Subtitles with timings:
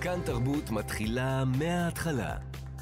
[0.00, 2.36] כאן תרבות מתחילה מההתחלה.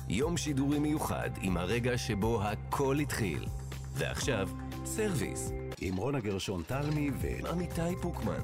[0.08, 3.46] יום שידורי מיוחד עם הרגע שבו הכל התחיל.
[3.94, 4.48] ועכשיו,
[4.84, 5.52] service.
[5.80, 8.40] עם רונה גרשון תלמי ואמיתי פוקמן.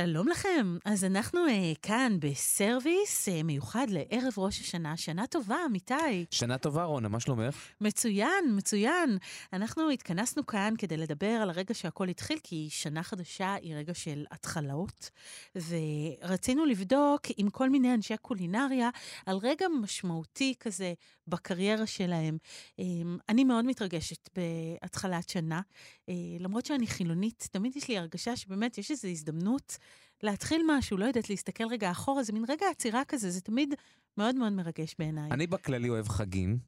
[0.00, 0.76] שלום לכם.
[0.84, 4.96] אז אנחנו uh, כאן ב service uh, מיוחד לערב ראש השנה.
[4.96, 6.24] שנה טובה, אמיתי.
[6.30, 7.56] שנה טובה, רונה, מה שלומך?
[7.80, 9.18] מצוין, מצוין.
[9.52, 14.24] אנחנו התכנסנו כאן כדי לדבר על הרגע שהכל התחיל, כי שנה חדשה היא רגע של
[14.30, 15.10] התחלות,
[15.56, 18.90] ורצינו לבדוק עם כל מיני אנשי קולינריה
[19.26, 20.92] על רגע משמעותי כזה
[21.26, 22.38] בקריירה שלהם.
[22.80, 22.82] Um,
[23.28, 28.90] אני מאוד מתרגשת בהתחלת שנה, uh, למרות שאני חילונית, תמיד יש לי הרגשה שבאמת יש
[28.90, 29.78] איזו הזדמנות
[30.22, 33.74] להתחיל משהו, לא יודעת, להסתכל רגע אחורה, זה מין רגע עצירה כזה, זה תמיד
[34.18, 35.30] מאוד מאוד מרגש בעיניי.
[35.30, 36.58] אני בכללי אוהב חגים.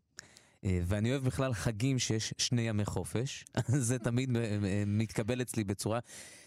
[0.65, 3.45] אה, ואני אוהב בכלל חגים שיש שני ימי חופש,
[3.89, 5.99] זה תמיד אה, אה, מתקבל אצלי בצורה...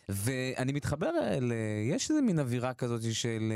[0.10, 1.12] ואני מתחבר
[1.42, 1.54] ל...
[1.90, 3.54] יש איזה מין אווירה כזאת של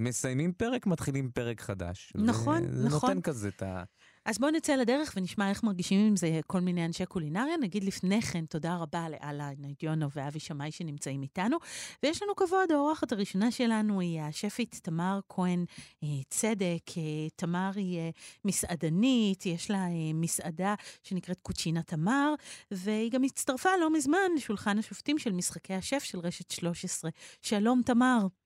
[0.00, 2.12] מסיימים פרק, מתחילים פרק חדש.
[2.14, 3.10] נכון, זה נכון.
[3.10, 3.82] נותן כזה את ה...
[4.24, 7.56] אז בואו נצא לדרך ונשמע איך מרגישים עם זה כל מיני אנשי קולינריה.
[7.56, 11.56] נגיד לפני כן, תודה רבה לאללה ניידיונו ואבי שמאי שנמצאים איתנו.
[12.02, 15.64] ויש לנו כבוד, האורחת הראשונה שלנו היא השפית תמר כהן
[16.04, 16.82] אה, צדק.
[16.96, 18.10] אה, תמר היא אה,
[18.44, 22.34] מסעדנית, יש לה מסעדה שנקראת קוצ'ינה תמר,
[22.70, 27.10] והיא גם הצטרפה לא מזמן לשולחן השופטים של משחקי השף של רשת 13.
[27.42, 28.39] שלום, תמר.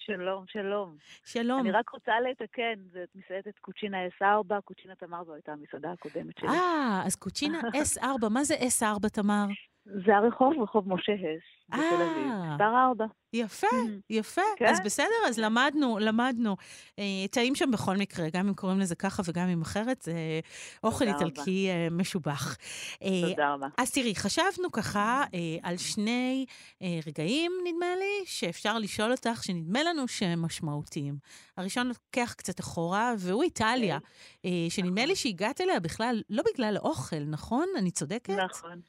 [0.00, 0.96] שלום, שלום.
[1.24, 1.60] שלום.
[1.60, 6.48] אני רק רוצה לתקן, זאת מסעדת קוצ'ינה S4, קוצ'ינה תמר זו הייתה המסעדה הקודמת שלי.
[6.48, 9.46] אה, אז קוצ'ינה S4, מה זה S4, תמר?
[9.86, 12.52] זה הרחוב, רחוב משה הס, בתל אביב, אה.
[12.54, 13.04] מספר 4.
[13.32, 13.90] יפה, Mhm.
[14.10, 14.40] יפה.
[14.56, 14.66] כן.
[14.66, 16.56] אז בסדר, אז למדנו, למדנו.
[16.98, 20.12] אה, טעים שם בכל מקרה, גם אם קוראים לזה ככה וגם אם אחרת, זה
[20.84, 21.04] אוכל.
[21.08, 22.56] איטלקי אה, משובח.
[23.02, 23.66] אה, תודה רבה.
[23.78, 26.46] אז תראי, חשבנו ככה אה, על שני
[26.82, 31.14] אה, רגעים, נדמה לי, שאפשר לשאול אותך, שנדמה לנו שהם משמעותיים.
[31.56, 33.98] הראשון לוקח קצת אחורה, והוא איטליה,
[34.44, 35.08] אה, שנדמה נכון.
[35.08, 37.66] לי שהגעת אליה בכלל, לא בגלל האוכל, נכון?
[37.78, 38.30] אני צודקת?
[38.30, 38.80] נכון.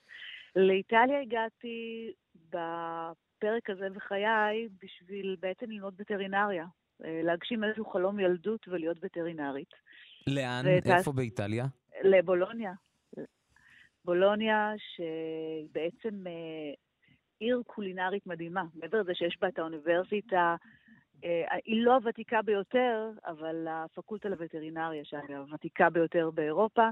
[0.55, 2.11] לאיטליה הגעתי
[2.49, 6.65] בפרק הזה בחיי בשביל בעצם ללמוד וטרינריה.
[7.05, 9.73] אה, להגשים איזשהו חלום ילדות ולהיות וטרינרית.
[10.27, 10.63] לאן?
[10.65, 11.65] ואת איפה באיטליה?
[12.03, 12.73] לבולוניה.
[14.05, 16.73] בולוניה, שהיא בעצם אה,
[17.39, 18.63] עיר קולינרית מדהימה.
[18.75, 20.55] מעבר לזה שיש בה את האוניברסיטה,
[21.23, 26.89] אה, היא לא הוותיקה ביותר, אבל הפקולטה לווטרינריה, שהיא הוותיקה ביותר באירופה,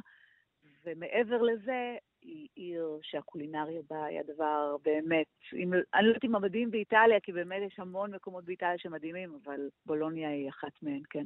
[0.86, 6.72] ומעבר לזה, היא עיר שהקולינריה בה היא הדבר באמת, אם, אני לא יודעת אם המדהים
[6.72, 11.26] באיטליה, כי באמת יש המון מקומות באיטליה שמדהימים, אבל בולוניה היא אחת מהן, כן.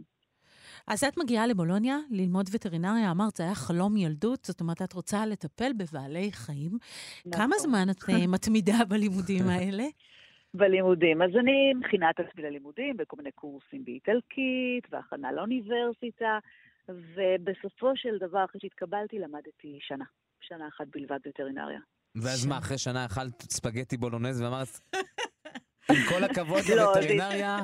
[0.87, 5.25] אז את מגיעה לבולוניה ללמוד וטרינריה, אמרת, זה היה חלום ילדות, זאת אומרת, את רוצה
[5.25, 6.71] לטפל בבעלי חיים.
[7.31, 7.57] כמה נכון.
[7.57, 9.83] זמן את אה, מתמידה בלימודים האלה?
[10.59, 11.21] בלימודים.
[11.21, 16.39] אז אני מכינה את עצמי ללימודים בכל מיני קורסים באיטלקית, והכנה לאוניברסיטה,
[16.89, 20.05] ובסופו של דבר, אחרי שהתקבלתי, למדתי שנה.
[20.43, 21.79] שנה אחת בלבד וטרינריה.
[22.15, 24.67] ואז מה, אחרי שנה אכלת ספגטי בולונז ואמרת,
[25.89, 27.57] עם כל הכבוד לא, לווטרינריה,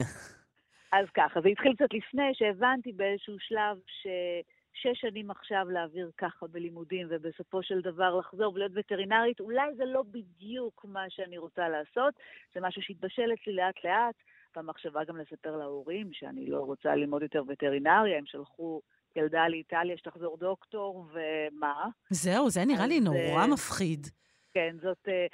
[0.98, 7.06] אז ככה, זה התחיל קצת לפני שהבנתי באיזשהו שלב ששש שנים עכשיו להעביר ככה בלימודים,
[7.10, 12.14] ובסופו של דבר לחזור ולהיות וטרינרית, אולי זה לא בדיוק מה שאני רוצה לעשות,
[12.54, 14.14] זה משהו שהתבשל אצלי לאט-לאט,
[14.56, 18.80] והמחשבה גם לספר להורים שאני לא רוצה ללמוד יותר וטרינריה, הם שלחו
[19.16, 21.86] ילדה לאיטליה שתחזור דוקטור, ומה?
[22.10, 24.06] זהו, זה נראה לי נורא אה, מפחיד.
[24.54, 24.98] כן, זאת...
[25.08, 25.26] אה,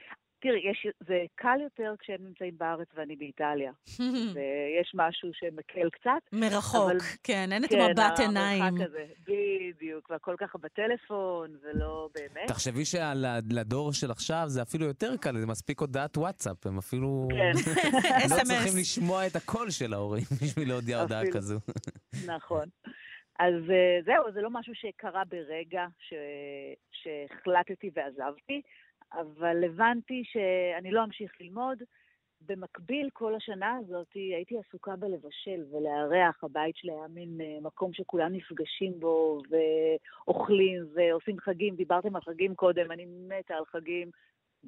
[0.43, 3.73] תראי, יש, זה קל יותר כשהם נמצאים בארץ ואני באיטליה,
[4.35, 6.11] ויש משהו שמקל קצת.
[6.33, 8.75] מרחוק, אבל- כן, אין את כן, מבט המרחק עיניים.
[8.75, 12.49] הזה, בדיוק, והכל ככה בטלפון, ולא באמת.
[12.49, 17.53] תחשבי שלדור של עכשיו זה אפילו יותר קל, זה מספיק הודעת וואטסאפ, הם אפילו כן,
[18.31, 18.45] לא SMS.
[18.45, 21.23] צריכים לשמוע את הקול של ההורים בשביל להודיע הודעה.
[21.33, 21.59] כזו.
[22.27, 22.65] נכון.
[23.41, 26.15] אז אה, זהו, זה לא משהו שקרה ברגע ש...
[26.93, 28.63] שהחלטתי ועזבתי,
[29.13, 31.83] אבל הבנתי שאני לא אמשיך ללמוד.
[32.47, 36.45] במקביל, כל השנה הזאת הייתי עסוקה בלבשל ולארח.
[36.45, 41.77] הבית שלי היה מין אה, מקום שכולם נפגשים בו ואוכלים ועושים חגים.
[41.77, 44.11] דיברתם על חגים קודם, אני מתה על חגים,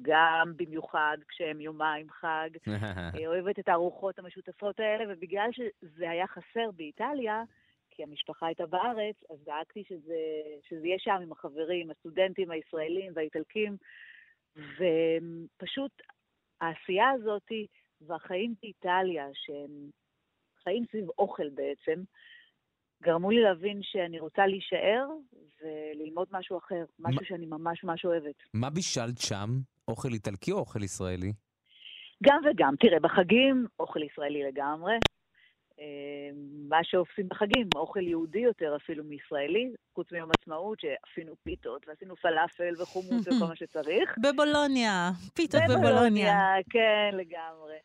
[0.01, 2.49] גם במיוחד כשהם יומיים חג.
[3.13, 7.43] אני אוהבת את הארוחות המשותפות האלה, ובגלל שזה היה חסר באיטליה,
[7.95, 10.17] כי המשפחה הייתה בארץ, אז דאגתי שזה,
[10.69, 13.77] שזה יהיה שם עם החברים, הסטודנטים הישראלים והאיטלקים,
[14.55, 15.91] ופשוט
[16.61, 17.51] העשייה הזאת
[18.01, 19.89] והחיים באיטליה, שהם
[20.63, 22.03] חיים סביב אוכל בעצם,
[23.03, 25.07] גרמו לי להבין שאני רוצה להישאר
[25.61, 28.35] וללמוד משהו אחר, משהו מה- שאני ממש ממש אוהבת.
[28.53, 29.49] מה בישלת שם?
[29.87, 31.33] אוכל איטלקי או אוכל ישראלי?
[32.23, 32.73] גם וגם.
[32.79, 34.93] תראה, בחגים, אוכל ישראלי לגמרי.
[35.79, 36.29] אה,
[36.69, 42.81] מה שעושים בחגים, אוכל יהודי יותר אפילו מישראלי, חוץ מיום עצמאות, שעשינו פיתות ועשינו פלאפל
[42.81, 44.15] וחומוס וכל מה שצריך.
[44.17, 46.33] בבולוניה, פיתות בבולוניה.
[46.69, 47.77] כן, לגמרי.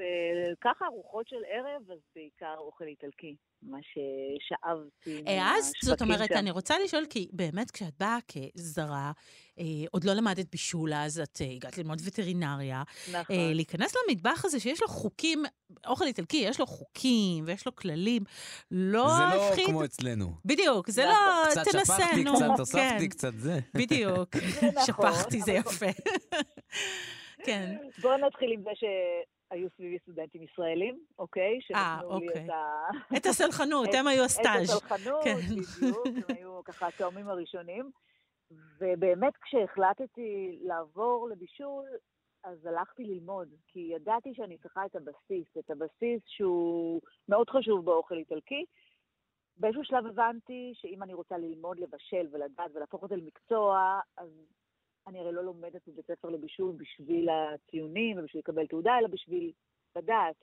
[0.00, 6.50] וככה ארוחות של ערב, אז בעיקר אוכל איטלקי, מה ששאבתי מהשווקים העזת, זאת אומרת, אני
[6.50, 9.12] רוצה לשאול, כי באמת כשאת באה כזרה,
[9.58, 12.82] אה, עוד לא למדת בישול אז, את אה, הגעת ללמוד וטרינריה.
[13.12, 13.36] נכון.
[13.36, 15.42] אה, להיכנס למטבח הזה שיש לו חוקים,
[15.86, 18.22] אוכל איטלקי, יש לו חוקים ויש לו כללים,
[18.70, 19.66] לא זה לא הפחיד...
[19.66, 20.26] כמו אצלנו.
[20.44, 21.14] בדיוק, זה לא,
[21.50, 22.34] קצת תנסה, שפכתי, נו.
[22.34, 22.50] קצת כן.
[22.50, 23.58] הוספתי, קצת זה.
[23.74, 25.86] בדיוק, נכון, שפכתי, זה יפה.
[27.46, 27.76] כן.
[28.02, 28.70] בואו נתחיל עם זה
[29.50, 31.54] שהיו סביבי סטודנטים ישראלים, אוקיי?
[31.54, 32.44] אה, שנתנו לי אוקיי.
[32.44, 33.16] את ה...
[33.16, 34.70] את הסלחנות, הם היו הסטאז'.
[34.70, 35.34] את הסלחנות, כן.
[35.36, 37.90] בדיוק, הם היו ככה התאומים הראשונים.
[38.78, 41.84] ובאמת כשהחלטתי לעבור לבישול,
[42.44, 48.14] אז הלכתי ללמוד, כי ידעתי שאני צריכה את הבסיס, את הבסיס שהוא מאוד חשוב באוכל
[48.14, 48.64] איטלקי.
[49.56, 54.28] באיזשהו שלב הבנתי שאם אני רוצה ללמוד לבשל ולדעת ולהפוך את זה למקצוע, אז
[55.06, 59.52] אני הרי לא לומדת בבית ספר לבישול בשביל הציונים ובשביל לקבל תעודה, אלא בשביל
[59.96, 60.36] לדעת.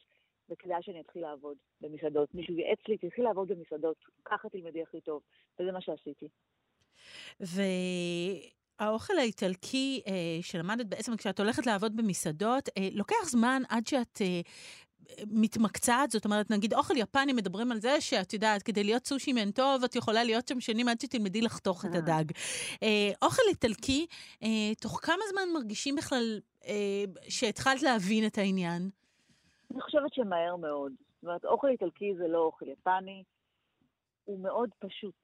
[0.50, 2.36] וכדאי שאני אתחיל לעבוד במסעדות.
[2.36, 5.22] מישהו ייעץ לי, תתחיל לעבוד במסעדות, ככה תלמדי הכי טוב.
[5.60, 6.28] וזה מה שעשיתי.
[8.80, 14.42] והאוכל האיטלקי אה, שלמדת בעצם כשאת הולכת לעבוד במסעדות, אה, לוקח זמן עד שאת אה,
[15.32, 19.52] מתמקצעת, זאת אומרת, נגיד אוכל יפני, מדברים על זה שאת יודעת, כדי להיות סושי מן
[19.52, 21.98] טוב, את יכולה להיות שם שנים עד שתלמדי לחתוך את אה.
[21.98, 22.32] הדג.
[22.84, 24.08] אה, אוכל איטלקי,
[24.44, 26.40] אה, תוך כמה זמן מרגישים בכלל
[27.30, 28.90] שהתחלת להבין את העניין?
[29.74, 30.92] אני חושבת שמהר מאוד.
[30.92, 33.24] זאת אומרת, אוכל איטלקי זה לא אוכל יפני,
[34.26, 35.22] הוא מאוד פשוט,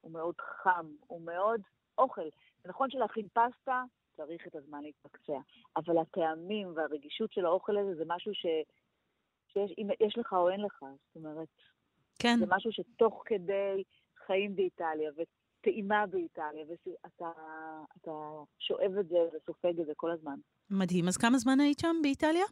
[0.00, 1.60] הוא מאוד חם, הוא מאוד
[1.98, 2.28] אוכל.
[2.62, 3.82] זה נכון שלהכין פסטה
[4.16, 5.38] צריך את הזמן להתמקצע,
[5.76, 8.46] אבל הטעמים והרגישות של האוכל הזה זה משהו ש...
[9.52, 10.82] שיש אם יש לך או אין לך.
[10.82, 11.48] זאת אומרת,
[12.18, 13.82] כן, זה משהו שתוך כדי
[14.26, 17.30] חיים באיטליה וטעימה באיטליה, ואתה
[18.02, 18.10] אתה
[18.58, 20.38] שואב את זה וסופג את זה כל הזמן.
[20.70, 21.08] מדהים.
[21.08, 22.44] אז כמה זמן היית שם באיטליה?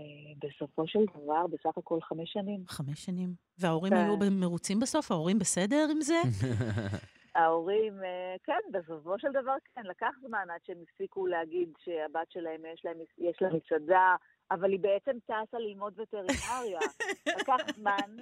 [0.00, 0.04] אה,
[0.38, 2.64] בסופו של דבר, בסך הכל חמש שנים.
[2.66, 3.34] חמש שנים.
[3.58, 3.98] וההורים כן.
[3.98, 5.10] היו מרוצים בסוף?
[5.10, 6.20] ההורים בסדר עם זה?
[7.38, 12.60] ההורים, אה, כן, בסופו של דבר כן, לקח זמן עד שהם הפסיקו להגיד שהבת שלהם
[12.74, 14.16] יש, להם, יש לה מסעדה,
[14.50, 16.80] אבל היא בעצם טסה ללמוד וטרינריה.
[17.26, 18.16] לקח זמן,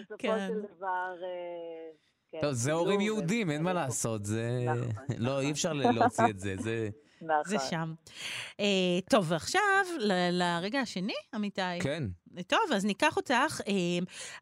[0.00, 0.48] בסופו כן.
[0.48, 1.14] של דבר...
[1.22, 1.90] אה,
[2.32, 3.72] כן, טוב, זה הורים יהודים, אין מה.
[3.72, 4.64] לעשות, זה...
[4.66, 4.78] נכון,
[5.18, 5.44] לא, נכון.
[5.44, 6.88] אי אפשר להוציא את זה, זה...
[7.22, 7.42] נכון.
[7.46, 7.94] זה שם.
[8.60, 8.66] אה,
[9.10, 11.80] טוב, ועכשיו ל- לרגע השני, אמיתי.
[11.82, 12.02] כן.
[12.46, 13.60] טוב, אז ניקח אותך.
[13.68, 13.72] אה,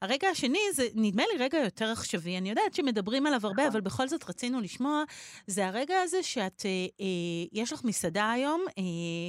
[0.03, 2.39] הרגע השני זה נדמה לי רגע יותר עכשווי.
[2.39, 3.67] אני יודעת שמדברים עליו הרבה, נכון.
[3.67, 5.05] אבל בכל זאת רצינו לשמוע.
[5.47, 6.71] זה הרגע הזה שאת, אה,
[7.01, 7.07] אה,
[7.53, 8.65] יש לך מסעדה היום,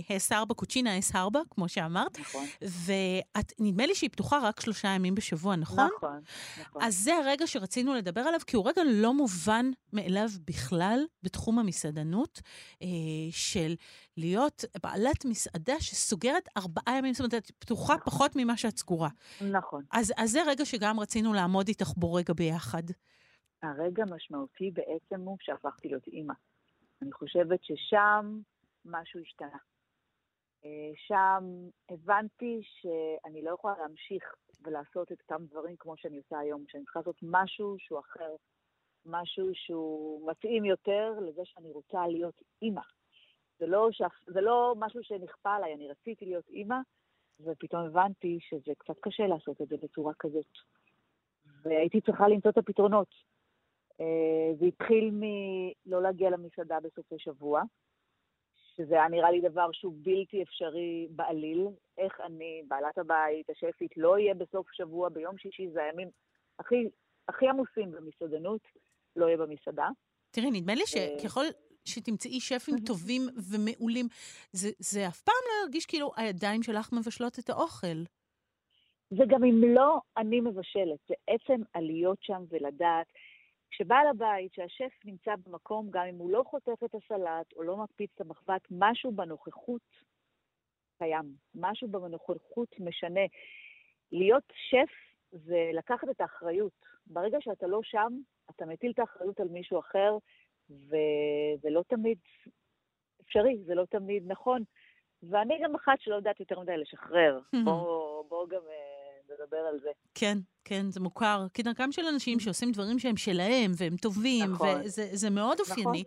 [0.10, 5.16] אה, S4, קוצ'ינה S4, כמו שאמרת, נכון, ואת, נדמה לי שהיא פתוחה רק שלושה ימים
[5.16, 5.90] בשבוע, נכון?
[5.98, 6.22] נכון,
[6.62, 6.82] נכון.
[6.82, 12.42] אז זה הרגע שרצינו לדבר עליו, כי הוא רגע לא מובן מאליו בכלל בתחום המסעדנות,
[12.82, 12.88] אה,
[13.32, 13.76] של
[14.20, 18.06] להיות בעלת מסעדה שסוגרת ארבעה ימים, זאת אומרת, את פתוחה נכון.
[18.06, 19.10] פחות ממה שאת סגורה.
[19.52, 19.84] נכון.
[19.92, 22.84] אז, אז זה רגע שגם רצינו לעמוד איתך בו רגע ביחד.
[23.64, 26.34] הרגע המשמעותי בעצם הוא שהפכתי להיות אימא.
[27.02, 28.40] אני חושבת ששם
[28.86, 29.58] משהו השתנה.
[30.66, 31.44] אה, שם
[31.90, 34.24] הבנתי שאני לא יכולה להמשיך
[34.64, 38.36] ולעשות את אותם דברים כמו שאני עושה היום, שאני צריכה לעשות משהו שהוא אחר,
[39.06, 42.82] משהו שהוא מתאים יותר לזה שאני רוצה להיות אימא.
[43.60, 46.78] זה לא, שאף, זה לא משהו שנכפה עליי, אני רציתי להיות אימא,
[47.40, 50.52] ופתאום הבנתי שזה קצת קשה לעשות את זה בצורה כזאת.
[51.64, 53.08] והייתי צריכה למצוא את הפתרונות.
[54.02, 57.62] אה, זה התחיל מלא להגיע למסעדה בסופי שבוע,
[58.76, 61.68] שזה היה נראה לי דבר שהוא בלתי אפשרי בעליל.
[61.98, 66.10] איך אני, בעלת הבית, השפית, לא אהיה בסוף שבוע, ביום שישי, זה הימים
[66.60, 66.90] הכי,
[67.28, 68.62] הכי עמוסים במסעדנות,
[69.16, 69.88] לא אהיה במסעדה.
[70.32, 71.18] תראי, נדמה לי אה.
[71.20, 71.46] שככל
[71.90, 74.08] שתמצאי שפים טובים ומעולים,
[74.52, 78.04] זה, זה אף פעם לא ירגיש כאילו הידיים שלך מבשלות את האוכל.
[79.10, 83.08] זה גם אם לא אני מבשלת, זה עצם הלהיות שם ולדעת.
[83.72, 88.12] כשבעל הבית, שהשף נמצא במקום, גם אם הוא לא חוטף את הסלט או לא מקפיץ
[88.16, 89.82] את המחבת, משהו בנוכחות
[90.98, 91.34] קיים.
[91.56, 93.26] משהו בנוכחות משנה.
[94.12, 94.94] להיות שף
[95.32, 96.86] זה לקחת את האחריות.
[97.08, 98.14] ברגע שאתה לא שם,
[98.50, 100.18] אתה מטיל את האחריות על מישהו אחר,
[100.70, 102.18] וזה לא תמיד
[103.22, 104.64] אפשרי, זה לא תמיד נכון.
[105.24, 107.40] ואני גם אחת שלא יודעת יותר מדי לשחרר.
[107.66, 108.89] בואו בוא גם אה,
[109.34, 109.90] לדבר על זה.
[110.16, 111.46] כן, כן, זה מוכר.
[111.54, 114.82] כדרכם של אנשים שעושים דברים שהם שלהם, והם טובים, נכון.
[114.86, 115.78] וזה מאוד נכון.
[115.78, 116.04] אופייני.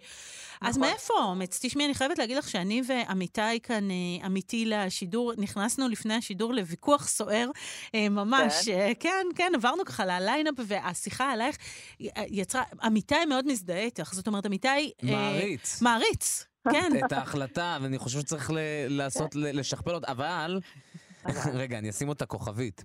[0.61, 0.89] אז נכון.
[0.91, 1.59] מאיפה האומץ?
[1.63, 7.09] תשמעי, אני חייבת להגיד לך שאני ועמיתי כאן, אה, עמיתי לשידור, נכנסנו לפני השידור לוויכוח
[7.09, 7.51] סוער,
[7.95, 8.65] אה, ממש.
[8.69, 8.73] כן.
[8.79, 11.57] אה, כן, כן, עברנו ככה לליינאפ, והשיחה עלייך
[12.29, 14.15] יצרה, עמיתי מאוד מזדהה איתך.
[14.15, 14.69] זאת אומרת, עמיתי...
[14.69, 15.83] אה, מעריץ.
[15.83, 16.93] מעריץ, כן.
[17.07, 20.61] את ההחלטה, ואני חושב שצריך ל- לעשות, ל- לשכפל אותה, אבל...
[21.63, 22.85] רגע, אני אשים אותה כוכבית.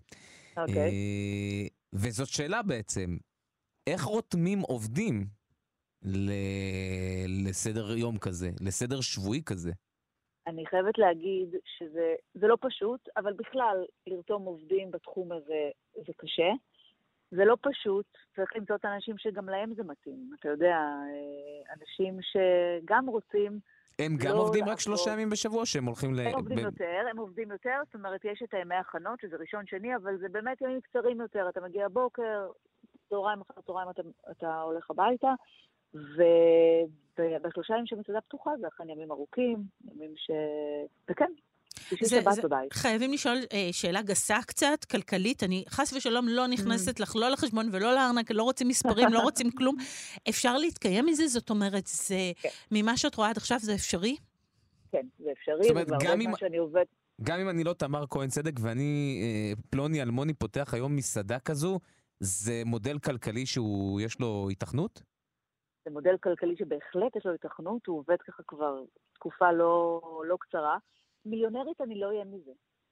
[0.57, 0.77] אוקיי.
[0.77, 3.17] אה, וזאת שאלה בעצם,
[3.87, 5.25] איך רותמים עובדים
[7.45, 9.71] לסדר יום כזה, לסדר שבועי כזה?
[10.47, 16.51] אני חייבת להגיד שזה זה לא פשוט, אבל בכלל, לרתום עובדים בתחום הזה זה קשה.
[17.31, 20.31] זה לא פשוט, צריך למצוא את האנשים שגם להם זה מתאים.
[20.39, 23.59] אתה יודע, אה, אנשים שגם רוצים,
[23.99, 24.79] הם גם לא עובדים רק לעבוד.
[24.79, 26.19] שלושה ימים בשבוע, שהם הולכים ל...
[26.19, 29.65] הם עובדים ב- יותר, הם עובדים יותר, זאת אומרת, יש את הימי הכנות, שזה ראשון
[29.65, 31.49] שני, אבל זה באמת ימים קצרים יותר.
[31.49, 32.47] אתה מגיע בוקר,
[33.09, 34.01] צהריים אחר צהריים אתה,
[34.31, 35.33] אתה הולך הביתה,
[35.93, 40.31] ובשלושה ימים שהמסעדה פתוחה זה אכן ימים ארוכים, ימים ש...
[41.09, 41.31] וכן,
[42.01, 42.73] זה- שבת זה- בבית.
[42.73, 45.43] חייבים לשאול אה, שאלה גסה קצת, כלכלית.
[45.43, 49.51] אני חס ושלום לא נכנסת לך לא לחשבון ולא לארנק, לא רוצים מספרים, לא רוצים
[49.51, 49.75] כלום.
[50.29, 51.27] אפשר להתקיים מזה?
[51.27, 52.49] זאת אומרת, זה, כן.
[52.71, 54.15] ממה שאת רואה עד עכשיו זה אפשרי?
[54.91, 56.83] כן, זה אפשרי, זאת אומרת, גם אם- שאני עובד...
[57.23, 61.79] גם אם אני לא תמר כהן צדק ואני אה, פלוני אלמוני פותח היום מסעדה כזו,
[62.19, 65.01] זה מודל כלכלי שהוא, יש לו היתכנות?
[65.85, 68.75] זה מודל כלכלי שבהחלט יש לו התכנות, הוא עובד ככה כבר
[69.13, 70.77] תקופה לא, לא קצרה.
[71.29, 72.51] מיליונרית אני לא אהיה מזה.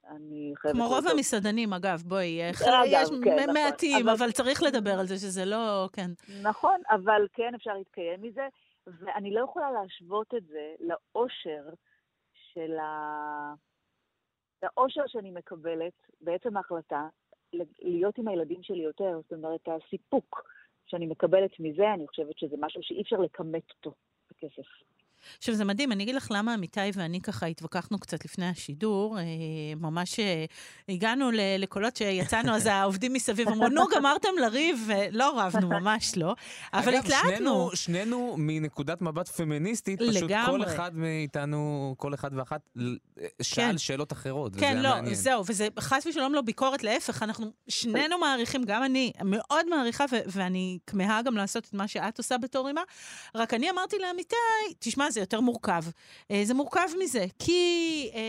[0.10, 0.78] אני חייבת...
[0.78, 1.08] כמו רוב.
[1.08, 3.54] המסעדנים, אגב, בואי, אה, יש כן, נכון.
[3.54, 6.12] מעטים, אבל- אבל צריך לדבר על זה, שזה לא, כן.
[6.42, 8.48] נכון, אבל כן אפשר להתקיים מזה,
[8.88, 11.64] ואני לא יכולה להשוות את זה לאושר
[12.54, 13.54] של ה...
[14.64, 17.08] לאושר שאני מקבלת בעצם ההחלטה
[17.80, 20.44] להיות עם הילדים שלי יותר, זאת אומרת, הסיפוק
[20.86, 23.94] שאני מקבלת מזה, אני חושבת שזה משהו שאי אפשר לכמת אותו
[24.32, 24.68] בכסף.
[25.38, 29.20] עכשיו, זה מדהים, אני אגיד לך למה עמיתי ואני ככה התווכחנו קצת לפני השידור.
[29.20, 29.24] אה,
[29.78, 30.46] ממש אה,
[30.90, 31.30] הגענו
[31.60, 34.90] לקולות שיצאנו, אז העובדים מסביב אמרו, נו, גמרתם לריב?
[34.92, 36.36] אה, לא רבנו, ממש לא.
[36.74, 37.30] אבל אגב, התלהטנו.
[37.30, 40.66] שנינו, שנינו מנקודת מבט פמיניסטית, פשוט לגמרי.
[40.66, 42.96] כל אחד מאיתנו, כל אחד ואחת, ל-
[43.42, 43.78] שאל כן.
[43.78, 45.16] שאלות אחרות, כן, לא, מעניין.
[45.16, 50.80] זהו, וזה חס ושלום לא ביקורת, להפך, אנחנו שנינו מעריכים, גם אני מאוד מעריכה, ואני
[50.88, 52.82] כמהה גם לעשות את מה שאת עושה בתור אימא,
[53.36, 54.36] רק אני אמרתי לעמיתי,
[54.80, 55.84] תשמע, זה יותר מורכב.
[56.32, 58.20] אה, זה מורכב מזה, כי אה,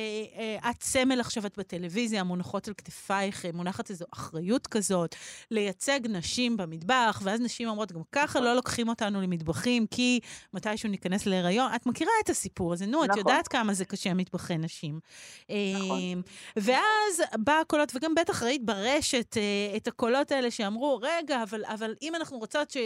[0.64, 5.14] אה, את סמל עכשיו, את בטלוויזיה, מונחות על כתפייך, אה, מונחת איזו אחריות כזאת,
[5.50, 10.20] לייצג נשים במטבח, ואז נשים אומרות, גם ככה לא לוקחים אותנו למטבחים, כי
[10.54, 11.74] מתישהו ניכנס להיריון.
[11.74, 13.18] את מכירה את הסיפור הזה, נו, את נכון.
[13.18, 15.00] יודעת כמה זה קשה מטבחי נשים.
[15.48, 16.00] נכון.
[16.00, 16.20] אה,
[16.56, 21.94] ואז בא הקולות, וגם בטח ראית ברשת אה, את הקולות האלה שאמרו, רגע, אבל, אבל
[22.02, 22.76] אם אנחנו רוצות ש...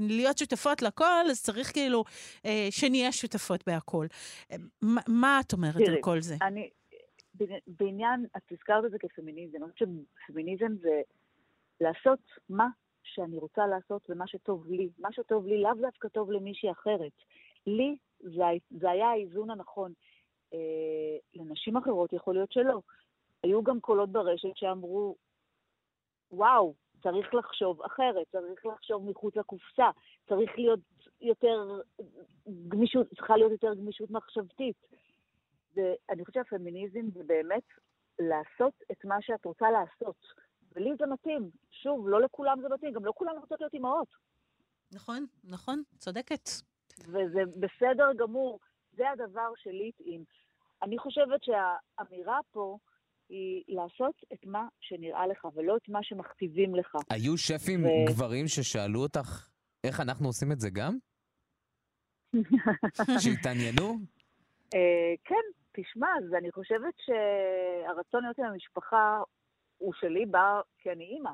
[0.00, 2.04] להיות שותפות לכל, אז צריך כאילו
[2.46, 4.06] אה, שנהיה שותפות בהכל.
[4.50, 6.36] אה, מה, מה את אומרת תראי, על כל זה?
[6.42, 6.70] אני,
[7.66, 9.88] בעניין, את הזכרת את זה כפמיניזם, אני חושבת
[10.24, 11.00] שפמיניזם זה
[11.80, 12.68] לעשות מה
[13.02, 14.88] שאני רוצה לעשות ומה שטוב לי.
[14.98, 17.12] מה שטוב לי לאו דווקא טוב למישהי אחרת.
[17.66, 19.92] לי זה, זה היה האיזון הנכון.
[20.54, 22.80] אה, לנשים אחרות יכול להיות שלא.
[23.42, 25.16] היו גם קולות ברשת שאמרו,
[26.30, 26.74] וואו,
[27.04, 29.90] צריך לחשוב אחרת, צריך לחשוב מחוץ לקופסה,
[30.28, 30.80] צריך להיות
[31.20, 31.80] יותר
[32.68, 34.76] גמישות, צריכה להיות יותר גמישות מחשבתית.
[35.74, 37.62] ואני חושבת שהפמיניזם זה באמת
[38.18, 40.16] לעשות את מה שאת רוצה לעשות.
[40.72, 41.50] ולי זה מתאים.
[41.70, 44.08] שוב, לא לכולם זה מתאים, גם לא כולם רוצות להיות אימהות.
[44.92, 46.48] נכון, נכון, צודקת.
[47.00, 48.60] וזה בסדר גמור,
[48.92, 50.24] זה הדבר שלי התאים.
[50.82, 52.78] אני חושבת שהאמירה פה
[53.28, 56.96] היא לעשות את מה שנראה לך, ולא את מה שמכתיבים לך.
[57.10, 59.48] היו שפים ו- גברים ששאלו אותך
[59.84, 60.96] איך אנחנו עושים את זה גם?
[63.22, 63.98] שהתעניינו?
[64.74, 69.20] אה, כן, תשמע, אז אני חושבת שהרצון להיות עם המשפחה
[69.78, 71.30] הוא שלי, בא כי אני אימא.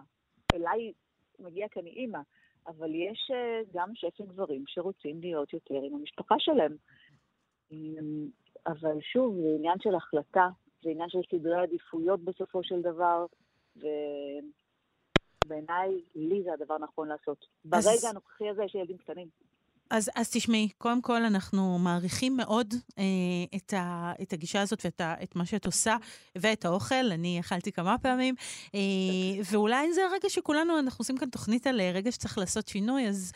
[0.55, 0.93] אליי
[1.39, 2.19] מגיע כי אני אימא.
[2.67, 6.77] אבל יש אה, גם שפים גברים שרוצים להיות יותר עם המשפחה שלהם.
[7.73, 8.29] אמ,
[8.67, 10.49] אבל שוב, זה עניין של החלטה,
[10.85, 13.27] זה עניין של סדרי עדיפויות בסופו של דבר,
[15.47, 17.47] ובעיניי, לי זה הדבר הנכון לעשות.
[17.73, 19.29] אז- ברגע הנוכחי הזה יש ילדים קטנים.
[19.91, 23.05] אז, אז תשמעי, קודם כל אנחנו מעריכים מאוד אה,
[23.57, 25.97] את, ה, את הגישה הזאת ואת ה, את מה שאת עושה,
[26.37, 28.35] ואת האוכל, אני אכלתי כמה פעמים,
[28.75, 28.81] אה,
[29.53, 33.33] ואולי זה הרגע שכולנו, אנחנו עושים כאן תוכנית על אה, רגע שצריך לעשות שינוי, אז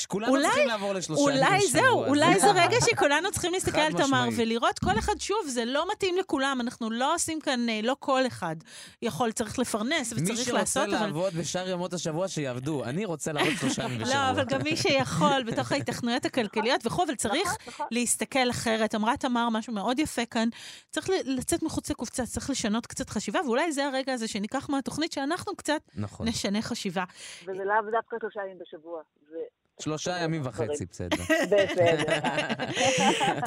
[0.00, 1.66] שכולנו אולי- צריכים לעבור לשלושה ימים אולי.
[1.66, 4.28] זהו, אולי זה רגע שכולנו צריכים להסתכל על תמר.
[4.36, 8.26] ולראות כל אחד, שוב, זה לא מתאים לכולם, אנחנו לא עושים כאן, אה, לא כל
[8.26, 8.56] אחד
[9.02, 11.06] יכול, צריך לפרנס מי וצריך שרוצה לעשות, אבל...
[11.06, 12.84] לעבוד בשאר ימות השבוע, שיעבדו.
[12.84, 14.14] אני רוצה לעבוד שלושה ימים בשבוע.
[14.14, 17.86] לא, אבל גם מי שיכול, בתוך ההתכנויות הכלכליות וכו', אבל צריך נכון, נכון.
[17.90, 18.94] להסתכל אחרת.
[18.94, 20.48] אמרה תמר משהו מאוד יפה כאן,
[20.90, 25.56] צריך לצאת מחוץ לקופסה, צריך לשנות קצת חשיבה, ואולי זה הרגע הזה שניקח מהתוכנית שאנחנו
[25.56, 26.28] קצת נכון.
[26.28, 27.04] נשנה חשיבה.
[27.42, 29.02] וזה לאו דווקא שלושה ימים בשבוע.
[29.30, 29.38] זה
[29.80, 31.16] שלושה ימים וחצי, בסדר.
[31.50, 32.20] בסדר.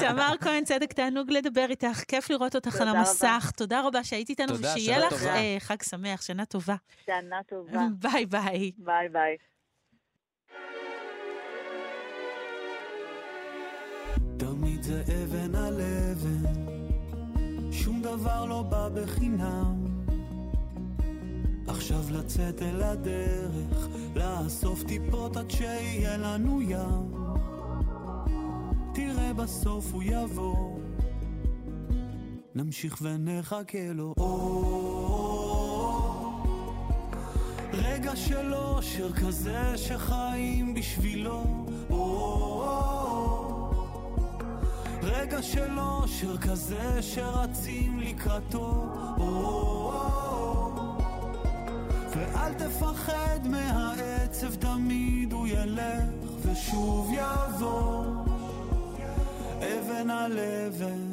[0.00, 2.88] תמר כהן, צדק, תענוג לדבר איתך, כיף לראות אותך על.
[2.88, 3.50] המסך.
[3.56, 5.34] תודה רבה שהיית איתנו, ושיהיה לך טובה.
[5.36, 6.76] אה, חג שמח, שנה טובה.
[7.06, 7.80] שנה טובה.
[8.02, 8.72] ביי ביי.
[8.78, 9.36] ביי ביי.
[14.38, 19.83] תמיד זה אבן על אבן, שום דבר לא בא בחינם.
[21.74, 27.14] עכשיו לצאת אל הדרך, לאסוף טיפות עד שיהיה לנו ים.
[28.94, 30.78] תראה בסוף הוא יבוא,
[32.54, 34.14] נמשיך ונחכה לו.
[37.72, 41.42] רגע של אושר כזה שחיים בשבילו.
[45.02, 49.63] רגע של אושר כזה שרצים לקראתו.
[52.44, 58.04] ואל תפחד מהעצב, תמיד הוא ילך ושוב יבוא.
[59.58, 61.03] אבן על אבן.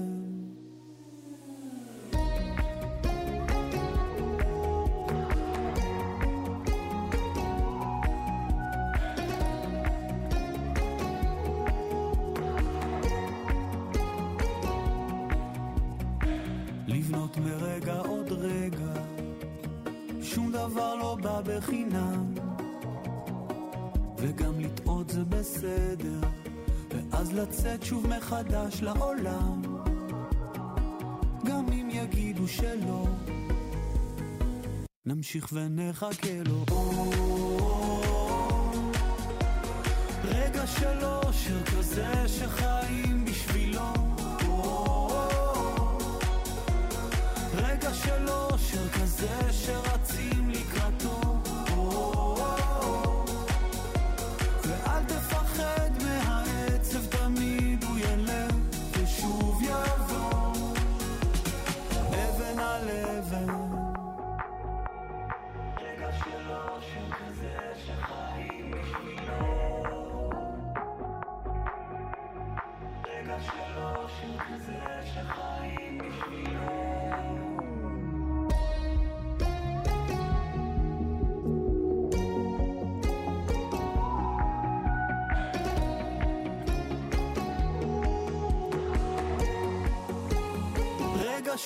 [28.31, 29.61] מחדש לעולם,
[31.45, 33.05] גם אם יגידו שלא,
[35.05, 36.65] נמשיך ונחכה לו.
[40.23, 43.00] רגע של אושר כזה שחיים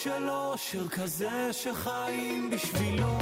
[0.06, 3.18] של אושר כזה שחיים בשבילו.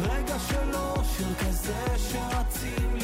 [0.00, 2.95] רגע של אושר כזה שרצים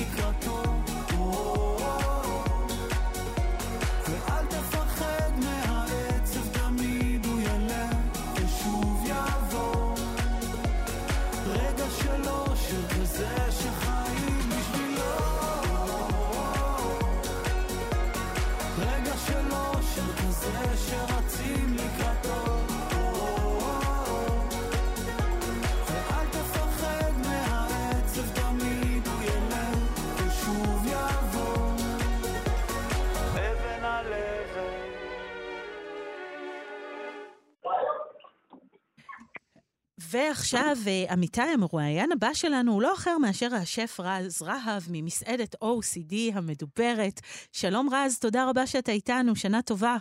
[40.12, 46.14] ועכשיו, אה, עמיתי, המרואיין הבא שלנו הוא לא אחר מאשר השף רז רהב ממסעדת OCD
[46.34, 47.20] המדוברת.
[47.52, 49.96] שלום רז, תודה רבה שאתה איתנו, שנה טובה.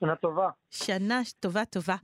[0.00, 0.48] שנה טובה.
[0.70, 1.96] שנה טובה טובה.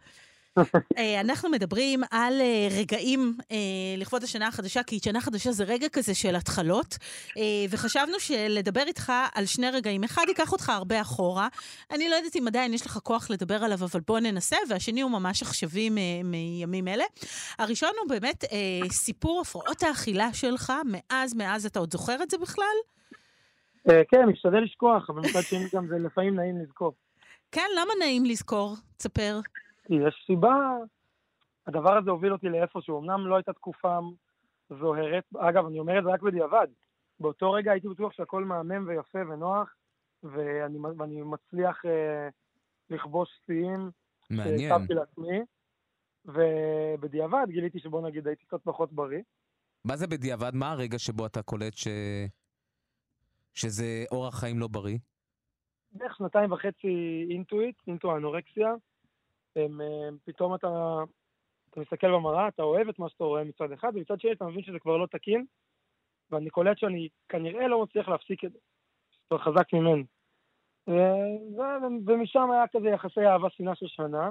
[0.99, 3.57] אה, אנחנו מדברים על אה, רגעים אה,
[3.97, 6.99] לכבוד השנה החדשה, כי שנה חדשה זה רגע כזה של התחלות,
[7.71, 10.05] וחשבנו שלדבר איתך על שני רגעים.
[10.05, 11.49] אחד ייקח אותך הרבה אחורה,
[11.95, 15.11] אני לא יודעת אם עדיין יש לך כוח לדבר עליו, אבל בוא ננסה, והשני הוא
[15.11, 15.91] ממש עכשווי
[16.25, 17.05] מימים אלה.
[17.59, 18.45] הראשון הוא באמת
[18.91, 22.77] סיפור הפרעות האכילה שלך, מאז, מאז, אתה עוד זוכר את זה בכלל?
[23.85, 26.93] כן, משתדל לשכוח, אבל מצד שני גם זה לפעמים נעים לזכור.
[27.53, 28.75] כן, למה נעים לזכור?
[28.97, 29.41] תספר.
[29.89, 30.57] כי יש סיבה,
[31.67, 33.99] הדבר הזה הוביל אותי לאיפשהו, אמנם לא הייתה תקופה
[34.71, 36.67] זוהרת, אגב, אני אומר את זה רק בדיעבד.
[37.21, 39.75] באותו רגע הייתי בטוח שהכל מהמם ויפה ונוח,
[40.23, 42.29] ואני, ואני מצליח אה,
[42.91, 43.91] לכבוש שיאים
[44.31, 44.59] מעניין.
[44.59, 45.41] שהצבתי לעצמי,
[46.25, 49.23] ובדיעבד גיליתי שבוא נגיד הייתי קצת פחות בריא.
[49.85, 50.51] מה זה בדיעבד?
[50.55, 51.89] מה הרגע שבו אתה קולט ש...
[53.55, 54.99] שזה אורח חיים לא בריא?
[55.93, 58.75] בערך שנתיים וחצי אינטואיט, אינטו האנורקסיה.
[59.59, 60.69] הם, הם, פתאום אתה,
[61.71, 64.63] אתה מסתכל במראה, אתה אוהב את מה שאתה רואה מצד אחד, ומצד שני אתה מבין
[64.63, 65.45] שזה כבר לא תקין,
[66.31, 68.59] ואני קולט שאני כנראה לא מצליח להפסיק את זה.
[69.31, 70.05] זה חזק ממני.
[70.89, 74.31] ו- ו- ומשם היה כזה יחסי אהבה-שנאה של שנה,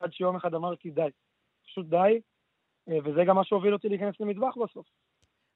[0.00, 1.08] עד שיום אחד אמרתי די,
[1.64, 2.20] פשוט די,
[3.04, 4.86] וזה גם מה שהוביל אותי להיכנס למטבח בסוף.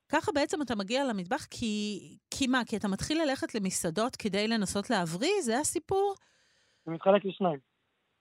[0.08, 1.98] ככה בעצם אתה מגיע למטבח כי,
[2.30, 2.62] כי מה?
[2.66, 5.40] כי אתה מתחיל ללכת למסעדות כדי לנסות להבריא?
[5.42, 6.14] זה הסיפור?
[6.84, 7.71] זה מתחלק לשניים.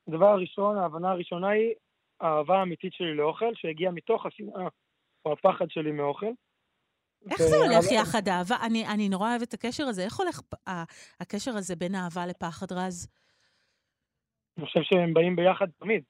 [0.07, 1.73] הדבר הראשון, ההבנה הראשונה היא
[2.19, 4.67] האהבה האמיתית שלי לאוכל, שהגיעה מתוך השנאה
[5.25, 6.31] או הפחד שלי מאוכל.
[7.31, 8.55] איך זה הולך יחד, אהבה?
[8.65, 10.03] אני, אני נורא אוהבת את הקשר הזה.
[10.03, 10.41] איך הולך
[11.19, 13.07] הקשר הזה בין אהבה לפחד, רז?
[14.57, 16.03] אני חושב שהם באים ביחד תמיד.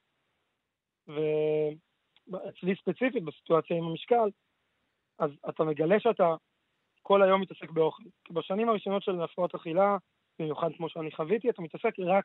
[2.28, 4.30] ואצלי ספציפית, בסיטואציה עם המשקל,
[5.18, 6.34] אז אתה מגלה שאתה
[7.02, 8.02] כל היום מתעסק באוכל.
[8.24, 9.96] כי בשנים הראשונות של הפרעות אכילה,
[10.38, 12.24] במיוחד כמו שאני חוויתי, אתה מתעסק רק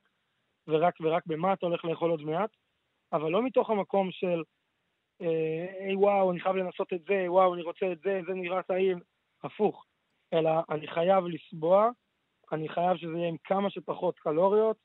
[0.68, 2.50] ורק ורק במה אתה הולך לאכול עוד מעט,
[3.14, 4.44] אבל לא מתוך המקום של,
[5.22, 9.00] אה, וואו, אני חייב לנסות את זה, וואו, אני רוצה את זה, זה נראה טעים,
[9.44, 9.86] הפוך.
[10.34, 11.90] אלא אני חייב לסבוע,
[12.52, 14.78] אני חייב שזה יהיה עם כמה שפחות קלוריות,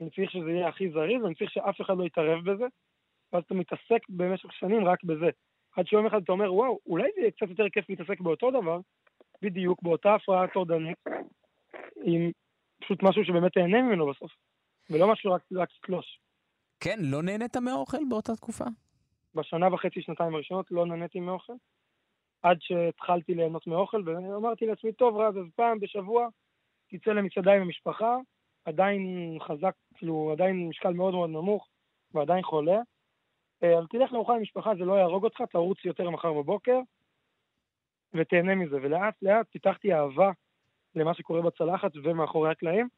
[0.00, 2.64] אני צריך שזה יהיה הכי זריז, ואני צריך שאף אחד לא יתערב בזה,
[3.32, 5.30] ואז אתה מתעסק במשך שנים רק בזה.
[5.76, 8.80] עד שיום אחד אתה אומר, וואו, אולי זה יהיה קצת יותר כיף להתעסק באותו דבר,
[9.42, 10.98] בדיוק באותה הפרעה טורדנית,
[12.04, 12.30] עם
[12.80, 14.32] פשוט משהו שבאמת תהנה ממנו בסוף,
[14.90, 16.20] ולא משהו רק, רק תלוש.
[16.80, 18.64] כן, לא נהנית מאוכל באותה תקופה?
[19.34, 21.52] בשנה וחצי, שנתיים הראשונות לא נהניתי מאוכל,
[22.42, 26.28] עד שהתחלתי ליהנות מאוכל, ואמרתי לעצמי, טוב רז, אז פעם בשבוע
[26.88, 28.16] תצא למסעדה עם המשפחה,
[28.64, 29.02] עדיין
[29.40, 31.68] חזק, כאילו, עדיין משקל מאוד מאוד נמוך,
[32.14, 32.80] ועדיין חולה,
[33.62, 36.78] אה, אז תלך לארוחה עם משפחה, זה לא יהרוג אותך, תרוץ יותר מחר בבוקר,
[38.14, 38.76] ותהנה מזה.
[38.76, 40.30] ולאט לאט פיתחתי אהבה
[40.94, 42.88] למה שקורה בצלחת ומאחורי הקלעים,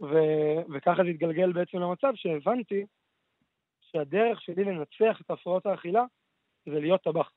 [0.00, 2.84] ו- וככה זה התגלגל בעצם למצב שהבנתי
[3.80, 6.02] שהדרך שלי לנצח את הפרעות האכילה
[6.66, 7.30] זה להיות טבח.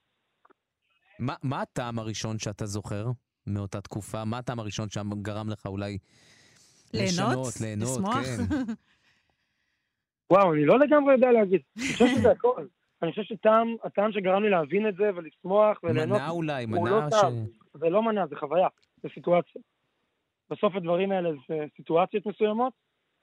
[1.19, 3.05] מה, מה הטעם הראשון שאתה זוכר
[3.47, 4.25] מאותה תקופה?
[4.25, 5.97] מה הטעם הראשון שגרם לך אולי
[6.93, 7.11] ליהנות?
[7.11, 8.25] לשנות, ליהנות, לשמוח?
[8.25, 8.73] כן.
[10.31, 11.61] וואו, אני לא לגמרי יודע להגיד.
[11.77, 12.65] אני חושב שזה הכל.
[13.01, 17.09] אני חושב שהטעם שגרם לי להבין את זה ולשמוח וליהנות, מנה אולי, הוא לא מנה
[17.09, 17.33] טעם.
[17.73, 18.67] זה לא מנה, זה חוויה,
[19.03, 19.61] זה סיטואציה.
[20.53, 22.73] בסוף הדברים האלה זה סיטואציות מסוימות,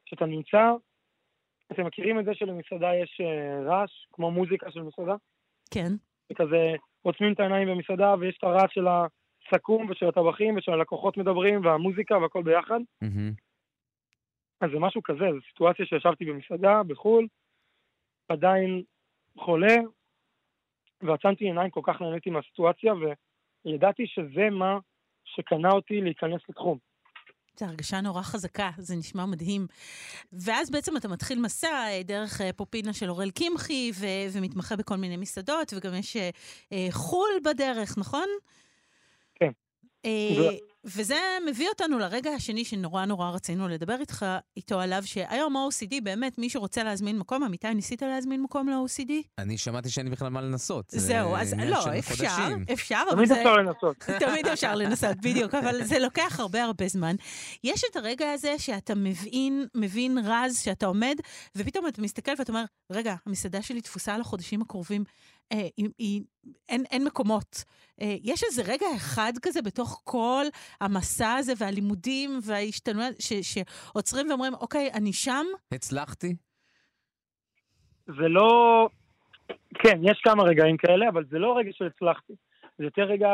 [0.07, 0.73] שאתה נמצא,
[1.73, 5.15] אתם מכירים את זה שלמסעדה יש אה, רעש, כמו מוזיקה של מסעדה?
[5.71, 5.93] כן.
[6.33, 11.65] וכזה עוצמים את העיניים במסעדה ויש את הרעש של הסכו"ם ושל הטבחים ושל הלקוחות מדברים
[11.65, 12.81] והמוזיקה והכל ביחד.
[13.03, 13.33] מהמם.
[14.61, 17.27] אז זה משהו כזה, זו סיטואציה שישבתי במסעדה בחו"ל,
[18.29, 18.83] עדיין
[19.39, 19.77] חולה,
[21.03, 22.93] ועצמתי עיניים, כל כך נהניתי מהסיטואציה,
[23.65, 24.79] וידעתי שזה מה
[25.25, 26.90] שקנה אותי להיכנס לתחום.
[27.61, 29.67] זו הרגשה נורא חזקה, זה נשמע מדהים.
[30.33, 34.97] ואז בעצם אתה מתחיל מסע אה, דרך אה, פופינה של אורל קמחי, ו- ומתמחה בכל
[34.97, 36.31] מיני מסעדות, וגם יש אה,
[36.73, 38.29] אה, חו"ל בדרך, נכון?
[39.35, 39.51] כן.
[40.05, 40.11] אה,
[40.85, 46.39] וזה מביא אותנו לרגע השני שנורא נורא רצינו לדבר איתך, איתו עליו, שהיום ה-OCD, באמת,
[46.39, 49.13] מי שרוצה להזמין מקום, אמיתי, ניסית להזמין מקום ל-OCD?
[49.39, 50.85] אני שמעתי שאין לי בכלל מה לנסות.
[50.89, 52.65] זה זהו, אז לא, אפשר, חודשים.
[52.73, 53.39] אפשר, אבל תמיד זה...
[53.39, 53.97] אפשר לנסות.
[54.27, 57.17] תמיד אפשר לנסות, בדיוק, אבל זה לוקח הרבה הרבה זמן.
[57.65, 61.17] יש את הרגע הזה שאתה מבין, מבין רז, שאתה עומד,
[61.57, 65.05] ופתאום אתה מסתכל ואתה אומר, רגע, המסעדה שלי תפוסה על החודשים הקרובים,
[65.53, 66.23] אה, היא, היא,
[66.69, 67.65] אין, אין מקומות.
[68.01, 70.45] אה, יש איזה רגע אחד כזה בתוך כל
[70.81, 75.47] המסע הזה והלימודים וההשתנויות, ש- שעוצרים ואומרים, אוקיי, אני שם?
[75.73, 76.35] הצלחתי?
[78.07, 78.89] זה לא...
[79.75, 82.33] כן, יש כמה רגעים כאלה, אבל זה לא רגע שהצלחתי.
[82.79, 83.29] זה יותר רגע,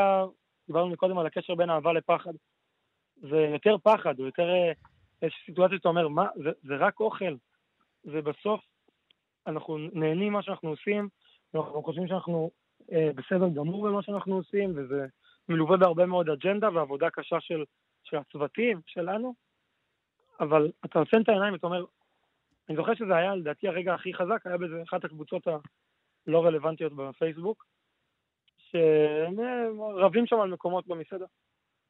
[0.66, 2.32] דיברנו מקודם על הקשר בין אהבה לפחד.
[3.16, 4.72] זה יותר פחד, או יותר אה,
[5.22, 7.34] איזושהי סיטואציה שאתה אומר, מה, זה, זה רק אוכל.
[8.04, 8.60] ובסוף
[9.46, 11.08] אנחנו נהנים ממה שאנחנו עושים,
[11.54, 12.50] ואנחנו חושבים שאנחנו
[12.92, 15.06] אה, בסדר גמור במה שאנחנו עושים, וזה
[15.48, 17.64] מלווה בהרבה מאוד אג'נדה ועבודה קשה של,
[18.04, 19.34] של הצוותים, שלנו,
[20.40, 21.84] אבל אתה עוצם את העיניים ואתה אומר,
[22.68, 27.66] אני זוכר שזה היה לדעתי הרגע הכי חזק, היה באיזה אחת הקבוצות הלא רלוונטיות בפייסבוק,
[28.56, 31.26] שרבים שם על מקומות במסעדה.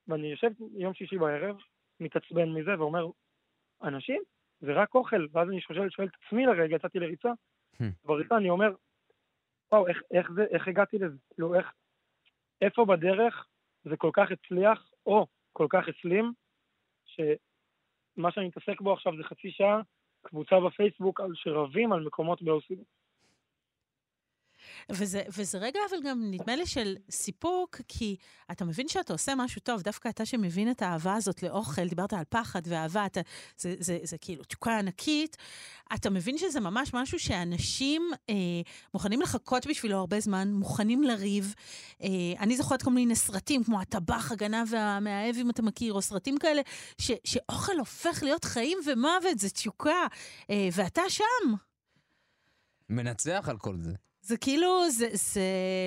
[0.09, 1.57] ואני יושב יום שישי בערב,
[2.01, 3.07] מתעצבן מזה ואומר,
[3.83, 4.23] אנשים,
[4.61, 5.27] זה רק אוכל.
[5.33, 7.33] ואז אני שואל, שואל את עצמי לרגע, יצאתי לריצה,
[7.81, 7.85] Hmm.
[8.05, 8.73] בריצה אני אומר,
[9.72, 11.16] וואו, איך, איך, זה, איך הגעתי לזה?
[11.35, 11.72] כאילו, איך,
[12.62, 13.46] איפה בדרך
[13.85, 16.33] זה כל כך הצליח, או כל כך הסלים,
[17.05, 19.81] שמה שאני מתעסק בו עכשיו זה חצי שעה,
[20.22, 22.83] קבוצה בפייסבוק על שרבים על מקומות ב-OCD.
[24.91, 28.17] וזה, וזה רגע אבל גם נדמה לי של סיפוק, כי
[28.51, 32.25] אתה מבין שאתה עושה משהו טוב, דווקא אתה שמבין את האהבה הזאת לאוכל, דיברת על
[32.29, 33.21] פחד ואהבה, אתה,
[33.59, 35.37] זה, זה, זה, זה כאילו תשוקה ענקית,
[35.95, 38.35] אתה מבין שזה ממש משהו שאנשים אה,
[38.95, 41.55] מוכנים לחכות בשבילו הרבה זמן, מוכנים לריב.
[42.03, 42.09] אה,
[42.41, 46.62] אני זוכרת כל מיני סרטים, כמו הטבח, הגנב והמאהב, אם אתה מכיר, או סרטים כאלה,
[46.99, 50.07] ש, שאוכל הופך להיות חיים ומוות, זה תשוקה,
[50.51, 51.55] אה, ואתה שם.
[52.89, 53.93] מנצח על כל זה.
[54.29, 55.41] זה כאילו, זה, זה,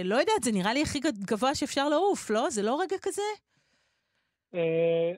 [0.03, 0.99] לא יודעת, זה נראה לי הכי
[1.31, 2.49] גבוה שאפשר לעוף, לא?
[2.49, 3.21] זה לא רגע כזה?
[4.53, 5.11] אה,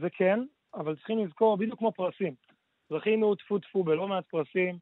[0.00, 0.38] זה כן,
[0.74, 2.34] אבל צריכים לזכור, בדיוק כמו פרסים.
[2.92, 4.78] זכינו טפו טפו בלא מעט פרסים,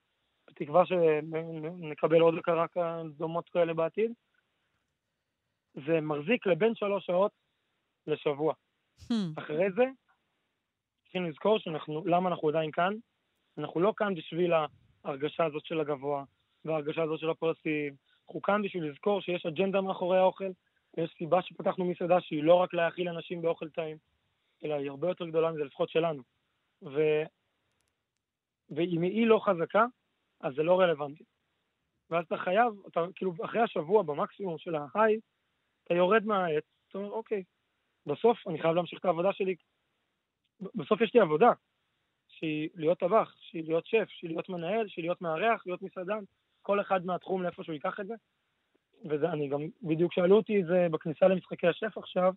[0.48, 2.66] בתקווה שנקבל עוד הכרה
[3.16, 4.12] דומות כאלה בעתיד.
[5.74, 7.32] זה מחזיק לבין שלוש שעות
[8.06, 8.54] לשבוע.
[9.00, 9.38] Hmm.
[9.38, 9.84] אחרי זה,
[11.02, 12.92] צריכים לזכור שאנחנו, למה אנחנו עדיין כאן?
[13.58, 14.52] אנחנו לא כאן בשביל
[15.04, 16.24] ההרגשה הזאת של הגבוה,
[16.64, 17.94] וההרגשה הזאת של הפרסים.
[18.26, 20.50] אנחנו כאן בשביל לזכור שיש אג'נדה מאחורי האוכל,
[20.96, 23.96] ויש סיבה שפתחנו מסעדה שהיא לא רק להאכיל אנשים באוכל טעים,
[24.64, 26.22] אלא היא הרבה יותר גדולה מזה, לפחות שלנו.
[26.82, 27.00] ו...
[28.70, 29.84] ואם היא לא חזקה,
[30.40, 31.24] אז זה לא רלוונטי.
[32.10, 35.20] ואז אתה חייב, אתה כאילו אחרי השבוע במקסימום של ההיי,
[35.84, 37.44] אתה יורד מהעץ, אתה אומר, אוקיי,
[38.06, 39.56] בסוף אני חייב להמשיך את העבודה שלי.
[40.74, 41.52] בסוף יש לי עבודה,
[42.28, 46.24] שהיא להיות טבח, שהיא להיות שף, שהיא להיות מנהל, שהיא להיות מארח, להיות מסעדן,
[46.68, 48.14] כל אחד מהתחום לאיפה שהוא ייקח את זה.
[49.04, 52.32] ואני גם, בדיוק שאלו אותי את זה בכניסה למשחקי השף עכשיו,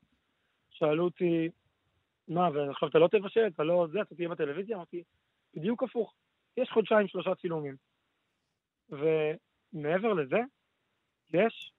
[0.70, 1.50] שאלו אותי,
[2.28, 4.76] מה, ועכשיו אתה לא תבשל, אתה לא זה, אתה תהיה בטלוויזיה?
[4.76, 5.04] אמרתי,
[5.54, 6.14] בדיוק הפוך.
[6.58, 7.76] יש חודשיים, שלושה צילומים.
[8.90, 10.40] ומעבר לזה,
[11.34, 11.74] יש,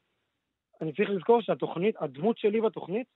[0.81, 3.07] אני צריך לזכור שהתוכנית, הדמות שלי בתוכנית,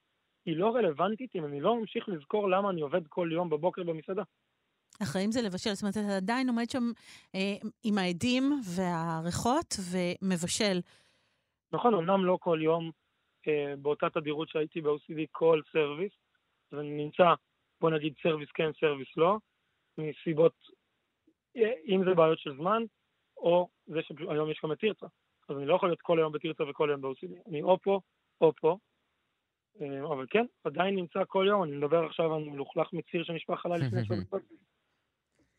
[0.46, 4.22] היא לא רלוונטית אם אני לא ממשיך לזכור למה אני עובד כל יום בבוקר במסעדה.
[5.00, 6.84] החיים זה לבשל, זאת אומרת, אתה עדיין עומד שם
[7.34, 8.42] אה, עם העדים
[8.76, 10.80] והריחות ומבשל.
[11.72, 12.90] נכון, אמנם לא כל יום
[13.48, 16.12] אה, באותה תדירות שהייתי ב-OCD כל service,
[16.72, 17.34] אז אני נמצא,
[17.80, 19.36] בוא נגיד service כן, service לא,
[19.98, 20.54] מסיבות,
[21.56, 22.82] אה, אם זה בעיות של זמן,
[23.36, 25.06] או זה שהיום יש גם את תרצה.
[25.48, 27.48] אז אני לא יכול להיות כל היום בתרצה וכל היום ב-OCD.
[27.48, 28.00] אני או פה
[28.40, 28.76] או פה,
[29.80, 33.78] אה, אבל כן, עדיין נמצא כל יום, אני מדבר עכשיו על מלוכלך מציר שנשפך עליי
[33.80, 34.16] לפני שבוע.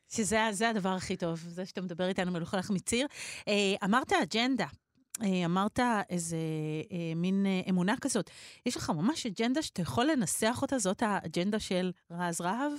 [0.10, 3.08] שזה הדבר הכי טוב, זה שאתה מדבר איתנו מלוכלך מציר.
[3.48, 4.68] אה, אמרת אג'נדה.
[5.24, 6.38] אה, אמרת איזה
[6.92, 8.30] אה, מין אמונה כזאת.
[8.66, 12.72] יש לך ממש אג'נדה שאתה יכול לנסח אותה, זאת האג'נדה של רז רהב?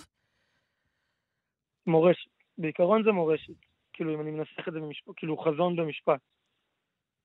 [1.87, 2.31] מורשת.
[2.59, 3.53] בעיקרון זה מורשת.
[3.93, 6.21] כאילו, אם אני מנסח את זה במשפט, כאילו חזון במשפט.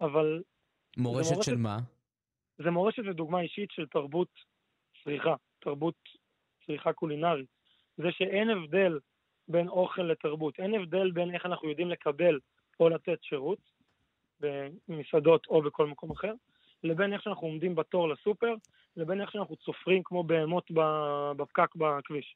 [0.02, 0.42] אבל...
[0.98, 1.78] מורשת, מורשת של מה?
[2.58, 4.30] זה מורשת ודוגמה אישית של תרבות
[5.04, 5.96] צריכה, תרבות
[6.66, 7.50] צריכה קולינרית.
[7.98, 9.00] זה שאין הבדל
[9.48, 10.60] בין אוכל לתרבות.
[10.60, 12.40] אין הבדל בין איך אנחנו יודעים לקבל
[12.80, 13.60] או לתת שירות
[14.40, 16.34] במסעדות או בכל מקום אחר,
[16.84, 18.56] לבין איך שאנחנו עומדים בתור לסופר,
[18.98, 20.72] לבין איך שאנחנו צופרים כמו בהמות
[21.38, 22.36] בפקק בכביש.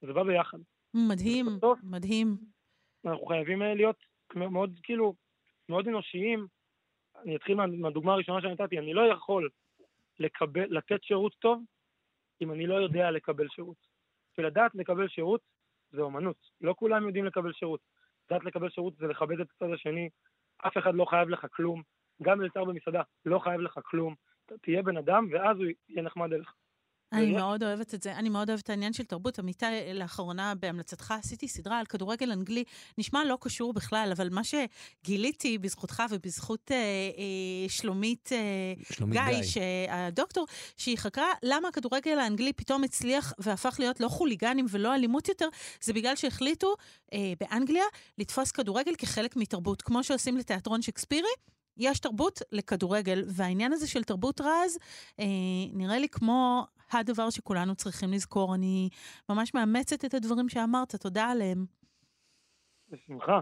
[0.00, 0.58] זה בא ביחד.
[0.94, 2.36] מדהים, בסוף, מדהים.
[3.04, 3.96] אנחנו חייבים להיות
[4.34, 5.14] מאוד, כאילו,
[5.68, 6.46] מאוד אנושיים.
[7.22, 9.48] אני אתחיל מה, מהדוגמה הראשונה שנתתי, אני לא יכול
[10.18, 11.62] לקבל, לתת שירות טוב
[12.40, 13.76] אם אני לא יודע לקבל שירות.
[14.38, 15.40] ולדעת לקבל שירות
[15.94, 16.36] זה אומנות.
[16.60, 17.80] לא כולם יודעים לקבל שירות.
[18.30, 20.08] לדעת לקבל שירות זה לכבד את הצד השני.
[20.66, 21.82] אף אחד לא חייב לך כלום.
[22.22, 24.14] גם מלצר במסעדה לא חייב לך כלום.
[24.62, 26.52] תהיה בן אדם, ואז הוא יהיה נחמד אליך.
[27.14, 29.38] אני מאוד אוהבת את זה, אני מאוד אוהבת את העניין של תרבות.
[29.38, 32.64] עמיתי, לאחרונה בהמלצתך עשיתי סדרה על כדורגל אנגלי,
[32.98, 38.38] נשמע לא קשור בכלל, אבל מה שגיליתי בזכותך ובזכות אה, אה, שלומית, אה,
[38.92, 40.46] שלומית גיא, גיא, שהדוקטור,
[40.76, 45.48] שהיא חקרה למה הכדורגל האנגלי פתאום הצליח והפך להיות לא חוליגנים ולא אלימות יותר,
[45.80, 46.74] זה בגלל שהחליטו
[47.12, 47.84] אה, באנגליה
[48.18, 51.28] לתפוס כדורגל כחלק מתרבות, כמו שעושים לתיאטרון שקספירי.
[51.76, 54.78] יש תרבות לכדורגל, והעניין הזה של תרבות רז
[55.20, 55.24] אה,
[55.72, 58.54] נראה לי כמו הדבר שכולנו צריכים לזכור.
[58.54, 58.88] אני
[59.28, 61.66] ממש מאמצת את הדברים שאמרת, תודה עליהם.
[62.94, 63.40] בשמחה,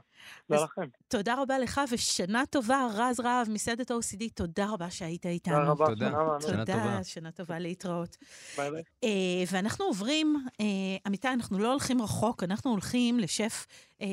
[0.48, 0.88] תודה לכם.
[1.08, 5.54] תודה רבה לך, ושנה טובה, רז רהב, מסעדת OCD, תודה רבה שהיית איתנו.
[5.54, 6.10] תודה רבה, תודה,
[6.40, 7.04] שנה טובה.
[7.04, 8.16] שנה טובה להתראות.
[8.56, 8.82] ביי ביי.
[9.04, 10.62] Uh, ואנחנו עוברים, uh,
[11.06, 13.66] עמיתי, אנחנו לא הולכים רחוק, אנחנו הולכים לשף
[13.98, 14.04] uh,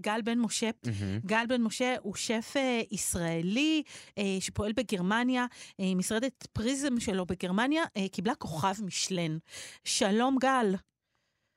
[0.00, 0.70] גל בן משה.
[0.70, 1.26] Mm-hmm.
[1.26, 7.82] גל בן משה הוא שף uh, ישראלי uh, שפועל בגרמניה, uh, משרדת פריזם שלו בגרמניה
[7.84, 9.38] uh, קיבלה כוכב משלן.
[9.84, 10.74] שלום, גל.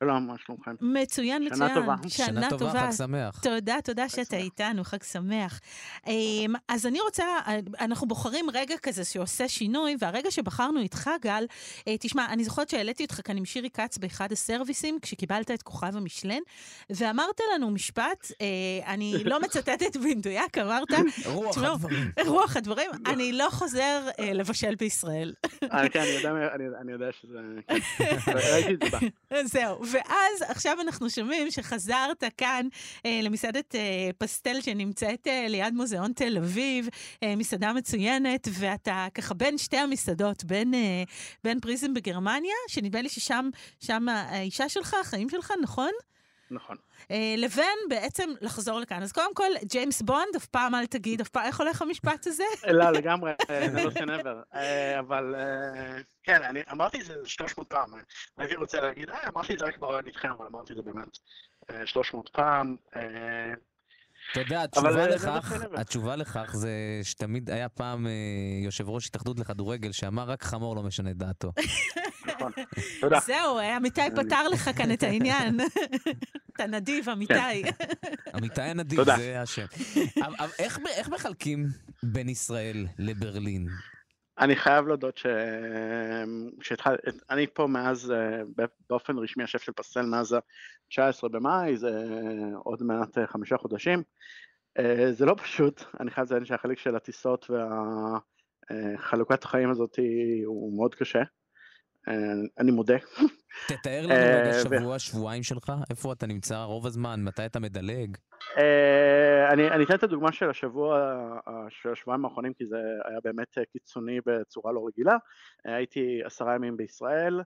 [0.03, 0.71] שלום, מה שלומכם?
[0.81, 1.73] מצוין, שנה מצוין.
[1.81, 1.95] טובה.
[2.09, 3.39] שנה טובה, חג שמח.
[3.43, 4.39] תודה, תודה חג שאתה שמח.
[4.41, 5.59] איתנו, חג שמח.
[6.07, 7.23] אמ, אז אני רוצה,
[7.79, 11.45] אנחנו בוחרים רגע כזה שעושה שינוי, והרגע שבחרנו איתך, גל,
[11.87, 15.97] אה, תשמע, אני זוכרת שהעליתי אותך כאן עם שירי כץ באחד הסרוויסים, כשקיבלת את כוכב
[15.97, 16.39] המשלן,
[16.89, 18.47] ואמרת לנו משפט, אה,
[18.93, 20.87] אני לא מצטטת במדויק, אמרת,
[21.25, 22.11] רוח הדברים.
[22.25, 25.33] רוח הדברים, אני לא חוזר אה, לבשל בישראל.
[25.59, 25.67] כן,
[25.99, 27.37] אני יודע, אני- אני יודע שזה...
[27.97, 28.15] כן.
[28.53, 28.97] ראיתי את זה.
[29.43, 32.67] זהו, ואז עכשיו אנחנו שומעים שחזרת כאן
[33.05, 36.89] אה, למסעדת אה, פסטל שנמצאת אה, ליד מוזיאון תל אביב,
[37.23, 41.03] אה, מסעדה מצוינת, ואתה ככה בין שתי המסעדות, בין, אה,
[41.43, 45.91] בין פריזם בגרמניה, שנדמה לי ששם שם האישה שלך, החיים שלך, נכון?
[46.51, 46.77] נכון.
[47.11, 49.03] אה, לבין בעצם לחזור לכאן.
[49.03, 52.43] אז קודם כל, ג'יימס בונד, אף פעם אל תגיד, אף פעם, איך הולך המשפט הזה?
[52.79, 54.41] לא, לגמרי, אה, זה לא סנבר.
[54.99, 57.89] אבל אה, כן, אני אמרתי את זה 300 פעם.
[58.37, 61.17] הייתי רוצה להגיד, אה, אמרתי את זה רק ברעיון איתכם, אבל אמרתי את זה באמת
[61.69, 62.75] אה, 300 פעם.
[64.31, 65.79] אתה יודע, התשובה לכך, בסדר.
[65.79, 66.71] התשובה לכך זה
[67.03, 68.07] שתמיד היה פעם
[68.63, 71.51] יושב ראש התאחדות לכדורגל שאמר רק חמור לא משנה את דעתו.
[72.37, 72.51] נכון.
[73.01, 73.19] תודה.
[73.19, 75.57] זהו, אה, אמיתי פתר לך כאן את העניין.
[76.55, 77.63] אתה נדיב, אמיתי.
[78.35, 79.15] אמיתי הנדיב, תודה.
[79.17, 79.65] זה השם.
[80.59, 81.65] איך- איך מחלקים
[82.03, 83.67] בין ישראל לברלין?
[84.39, 85.25] אני חייב להודות ש...
[86.61, 86.95] שהתחל...
[87.29, 88.41] אני פה מאז, אה,
[88.89, 91.89] באופן רשמי, השף של פסטל מאז ה-19 במאי, זה
[92.63, 94.03] עוד מעט אה, חמישה חודשים.
[94.79, 97.49] אה, זה לא פשוט, אני חייב לציין שהחלק של הטיסות
[98.69, 99.99] והחלוקת החיים הזאת
[100.45, 101.21] הוא מאוד קשה.
[102.07, 102.13] אה,
[102.59, 102.97] אני מודה.
[103.67, 107.59] תתאר לנו אה, רגע ו- שבוע, שבועיים שלך, איפה אתה נמצא רוב הזמן, מתי אתה
[107.59, 108.17] מדלג?
[108.57, 110.97] אה, אני, אתן את הדוגמה של השבוע,
[111.47, 115.17] אה, של השבועיים האחרונים, כי זה היה באמת אה, קיצוני בצורה לא רגילה.
[115.67, 117.41] אה, הייתי עשרה ימים בישראל,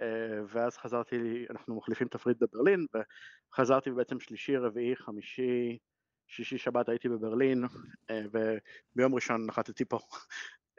[0.00, 0.06] אה,
[0.48, 2.86] ואז חזרתי, אנחנו מחליפים תפריט בברלין,
[3.52, 5.78] וחזרתי בעצם שלישי, רביעי, חמישי,
[6.28, 7.64] שישי, שבת הייתי בברלין,
[8.10, 9.98] אה, וביום ראשון נחתתי פה.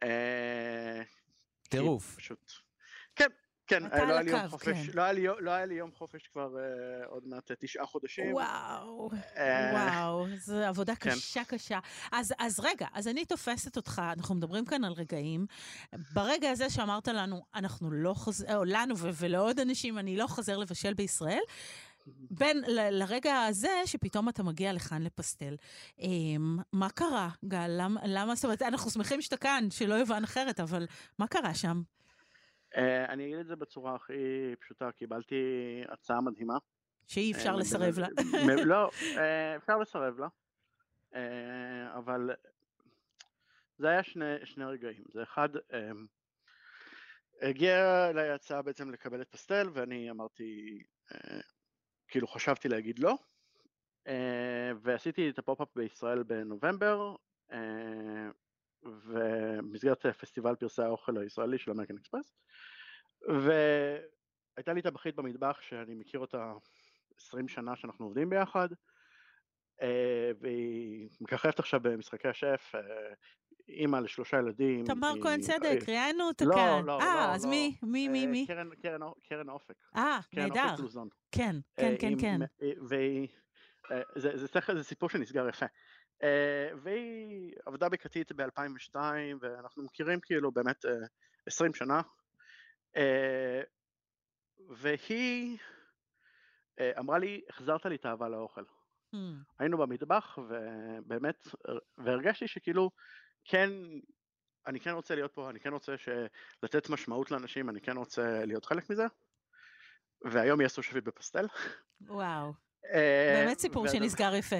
[0.03, 1.01] אה,
[1.69, 2.15] טירוף.
[2.15, 2.68] פשוט.
[3.19, 3.27] כן,
[3.67, 4.91] כן, אה, לא היה הקו, חופש, כן.
[4.93, 8.33] לא היה לי לא היה לי יום חופש כבר אה, עוד מעט אה, תשעה חודשים.
[8.33, 11.09] וואו, אה, וואו, זו עבודה כן.
[11.11, 11.79] קשה קשה.
[12.11, 15.45] אז, אז רגע, אז אני תופסת אותך, אנחנו מדברים כאן על רגעים.
[16.13, 20.57] ברגע הזה שאמרת לנו, אנחנו לא חוזר, או לנו ו- ולעוד אנשים, אני לא חוזר
[20.57, 21.41] לבשל בישראל,
[22.31, 25.55] בין ל- לרגע הזה שפתאום אתה מגיע לכאן לפסטל.
[25.99, 27.67] אמ, מה קרה, גל?
[27.67, 30.87] למה, למה, זאת אומרת, אנחנו שמחים שאתה כאן, שלא יובן אחרת, אבל
[31.19, 31.81] מה קרה שם?
[32.77, 35.35] אה, אני אגיד את זה בצורה הכי פשוטה, קיבלתי
[35.89, 36.57] הצעה מדהימה.
[37.07, 38.07] שאי אפשר לסרב לה.
[38.65, 38.89] לא,
[39.57, 40.27] אפשר לסרב לה,
[41.95, 42.31] אבל
[43.79, 45.03] זה היה שני, שני רגעים.
[45.13, 45.91] זה אחד, אה,
[47.41, 51.39] הגיעה אליי הצעה בעצם לקבל את פסטל, ואני אמרתי, אה,
[52.07, 53.15] כאילו חשבתי להגיד לא,
[54.07, 57.15] אה, ועשיתי את ה pop-up בישראל בנובמבר,
[58.85, 58.91] אה,
[59.61, 62.33] במסגרת פסטיבל פרסי האוכל הישראלי של American Express,
[63.27, 66.53] והייתה לי טבחית במטבח שאני מכיר אותה
[67.17, 68.69] 20 שנה שאנחנו עובדים ביחד,
[69.81, 72.81] אה, והיא מככבת עכשיו במשחקי השף, אה,
[73.69, 74.85] אימא לשלושה ילדים.
[74.85, 76.83] תמר היא- כהן צדק, ראיינו אותה לא, כאן.
[76.85, 77.49] לא, אה, לא, אז לא.
[77.51, 77.75] מי?
[77.83, 78.45] מי, מי, אה, מי?
[78.47, 79.75] קרן- קרן קרן אופק.
[79.95, 80.69] אה, קרן נהדר.
[80.71, 81.07] אופק לוזון.
[81.31, 82.39] כן, כן, אה, כן, עם- כן.
[82.61, 83.27] אה, והיא,
[83.91, 85.65] אה, זה, זה, זה, זה סיפור שנסגר יפה.
[86.23, 88.95] אה, והיא עבדה בקטית ב-2002,
[89.41, 90.91] ואנחנו מכירים כאילו באמת אה,
[91.45, 92.01] 20 שנה.
[92.97, 93.61] אה,
[94.69, 95.57] והיא
[96.79, 98.63] אה, אמרה לי, החזרת לי את האהבה לאוכל.
[99.15, 99.17] Hmm.
[99.59, 101.47] היינו במטבח, ובאמת,
[101.97, 102.91] והרגשתי שכאילו,
[103.45, 103.69] כן,
[104.67, 105.95] אני כן רוצה להיות פה, אני כן רוצה.
[106.63, 109.05] לתת משמעות לאנשים, אני כן רוצה להיות חלק מזה.
[110.21, 111.45] והיום יש סושבי בפסטל.
[112.01, 112.51] וואו, אה,
[112.83, 114.55] באמת סיפור שנסגר יפה.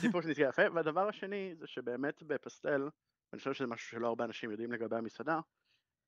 [0.00, 2.88] סיפור שנסגר יפה, והדבר השני זה שבאמת בפסטל,
[3.32, 5.40] ואני חושב שזה משהו שלא הרבה אנשים יודעים לגבי המסעדה,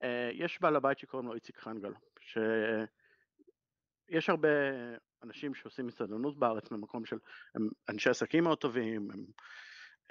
[0.02, 4.48] אה, יש בעל הבית שקוראים לו איציק חנגל, שיש הרבה
[5.22, 7.18] אנשים שעושים מסעדנות בארץ ממקום של,
[7.54, 9.24] הם אנשי עסקים מאוד טובים, הם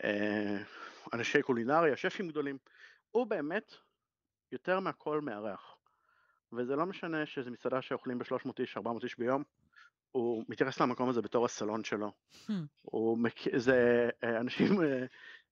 [0.04, 0.58] אה,
[1.14, 2.58] אנשי קולינריה, שפים גדולים,
[3.12, 3.74] הוא באמת
[4.52, 5.76] יותר מהכל מארח.
[6.54, 9.44] וזה לא משנה שזו מסעדה שאוכלים ב-300 איש, 400 איש ביום,
[10.12, 12.12] הוא מתייחס למקום הזה בתור הסלון שלו.
[12.34, 12.52] Hmm.
[12.82, 15.06] הוא מכיר, זה אה, אנשים, אה,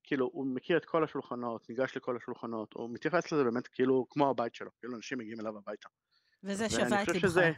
[0.03, 4.29] כאילו, הוא מכיר את כל השולחנות, ניגש לכל השולחנות, הוא מתייחס לזה באמת כאילו כמו
[4.29, 5.89] הבית שלו, כאילו אנשים מגיעים אליו הביתה.
[6.43, 7.19] וזה שווה את ליבך.
[7.19, 7.51] שזה,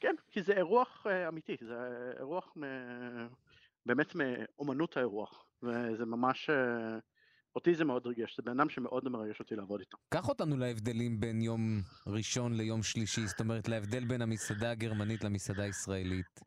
[0.00, 1.74] כן, כי זה אירוח אה, אמיתי, זה
[2.18, 2.62] אירוח מ...
[3.86, 6.50] באמת מאומנות האירוח, וזה ממש,
[7.56, 9.98] אותי זה מאוד ריגש, זה בן אדם שמאוד מרגש אותי לעבוד איתו.
[10.08, 11.60] קח אותנו להבדלים בין יום
[12.06, 16.40] ראשון ליום שלישי, זאת אומרת להבדל בין המסעדה הגרמנית למסעדה הישראלית.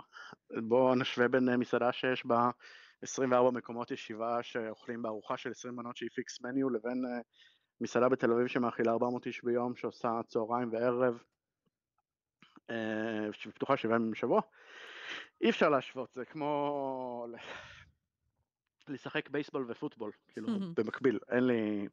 [0.68, 2.50] בואו נשווה בין אה, מסעדה שיש בה
[3.02, 7.22] 24 מקומות ישיבה שאוכלים בארוחה של 20 מנות שהיא פיקס מניו, לבין אה,
[7.82, 11.24] מסעדה בתל אביב שמאכילה 400 איש ביום, שעושה צהריים וערב,
[12.70, 14.42] אה, שפתוחה שבעה ימים בשבוע.
[15.42, 17.28] אי אפשר להשוות, זה כמו
[18.88, 21.88] לשחק בייסבול ופוטבול, כאילו, במקביל, אין לי,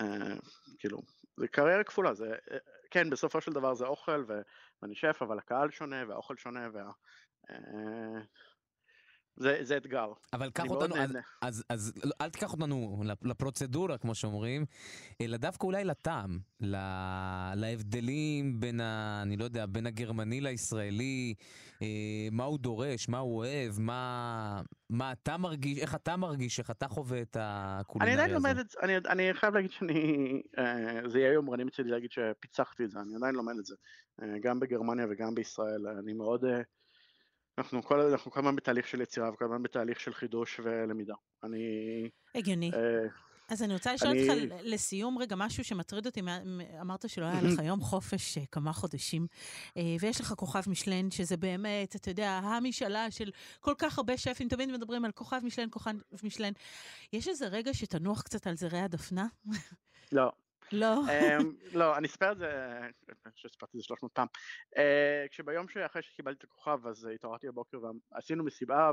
[0.00, 0.36] אה,
[0.78, 0.98] כאילו,
[1.36, 2.58] זה קריירה כפולה, זה, אה,
[2.90, 4.24] כן, בסופו של דבר זה אוכל
[4.82, 6.90] ואני שף, אבל הקהל שונה והאוכל שונה, וה...
[7.50, 8.20] אה,
[9.40, 10.12] זה, זה אתגר.
[10.32, 11.10] אבל קח אותנו, אז,
[11.40, 14.64] אז, אז אל תיקח אותנו לפרוצדורה, כמו שאומרים,
[15.20, 19.20] אלא דווקא אולי לטעם, לה, להבדלים בין ה...
[19.22, 21.34] אני לא יודע, בין הגרמני לישראלי,
[21.82, 26.70] אה, מה הוא דורש, מה הוא אוהב, מה, מה אתה מרגיש, איך אתה מרגיש, איך
[26.70, 28.24] אתה חווה את הקולינריה הזו.
[28.24, 31.90] אני עדיין לומד את זה, אני, אני חייב להגיד שאני, אה, זה יהיה יומרני מצידי
[31.90, 33.74] להגיד שפיצחתי את זה, אני עדיין לומד את זה,
[34.22, 36.44] אה, גם בגרמניה וגם בישראל, אני מאוד...
[36.44, 36.60] אה,
[37.60, 41.14] אנחנו כל, אנחנו כל הזמן בתהליך של יצירה וכל הזמן בתהליך של חידוש ולמידה.
[41.44, 42.08] אני...
[42.34, 42.70] הגיוני.
[42.74, 43.08] אה,
[43.48, 44.22] אז אני רוצה לשאול אני...
[44.22, 46.20] אותך לסיום רגע משהו שמטריד אותי,
[46.80, 49.26] אמרת שלא היה לך יום חופש אה, כמה חודשים,
[49.76, 53.30] אה, ויש לך כוכב משלן, שזה באמת, אתה יודע, המשאלה של
[53.60, 55.90] כל כך הרבה שפים, תמיד מדברים על כוכב משלן, כוכב
[56.22, 56.52] משלן.
[57.12, 59.26] יש איזה רגע שתנוח קצת על זרי הדפנה?
[60.12, 60.30] לא.
[60.72, 60.94] לא.
[61.10, 64.26] אמ, לא, אני אספר את זה, אני חושב שסיפרתי את זה 300 פעם.
[64.76, 67.78] אה, כשביום שאחרי שקיבלתי את הכוכב, אז התעוררתי בבוקר
[68.12, 68.90] ועשינו מסיבה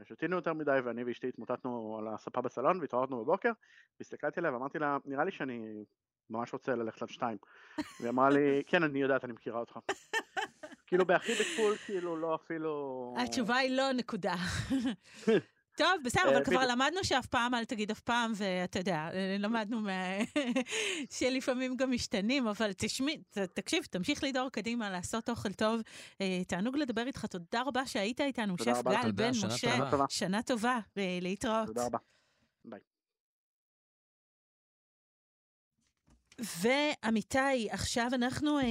[0.00, 3.52] ושתינו יותר מדי, ואני ואשתי התמוטטנו על הספה בסלון והתעוררנו בבוקר,
[4.00, 5.84] והסתכלתי עליה ואמרתי לה, נראה לי שאני
[6.30, 7.38] ממש רוצה ללכת על שתיים.
[8.00, 9.78] והיא אמרה לי, כן, אני יודעת, אני מכירה אותך.
[10.86, 13.14] כאילו בהכי בקול, כאילו לא אפילו...
[13.18, 14.34] התשובה היא לא, נקודה.
[15.76, 19.08] טוב, בסדר, אבל אה, כבר למדנו שאף פעם אל תגיד אף פעם, ואתה יודע,
[19.38, 19.80] למדנו
[21.18, 23.22] שלפעמים גם משתנים, אבל תשמעי,
[23.54, 25.80] תקשיב, תמשיך לדור קדימה, לעשות אוכל טוב.
[26.20, 29.76] אה, תענוג לדבר איתך, תודה רבה שהיית איתנו, שף גל בן משה.
[30.08, 31.66] שנה טובה, להתראות.
[31.66, 31.98] תודה רבה.
[36.40, 38.64] ועמיתי, עכשיו אנחנו אה,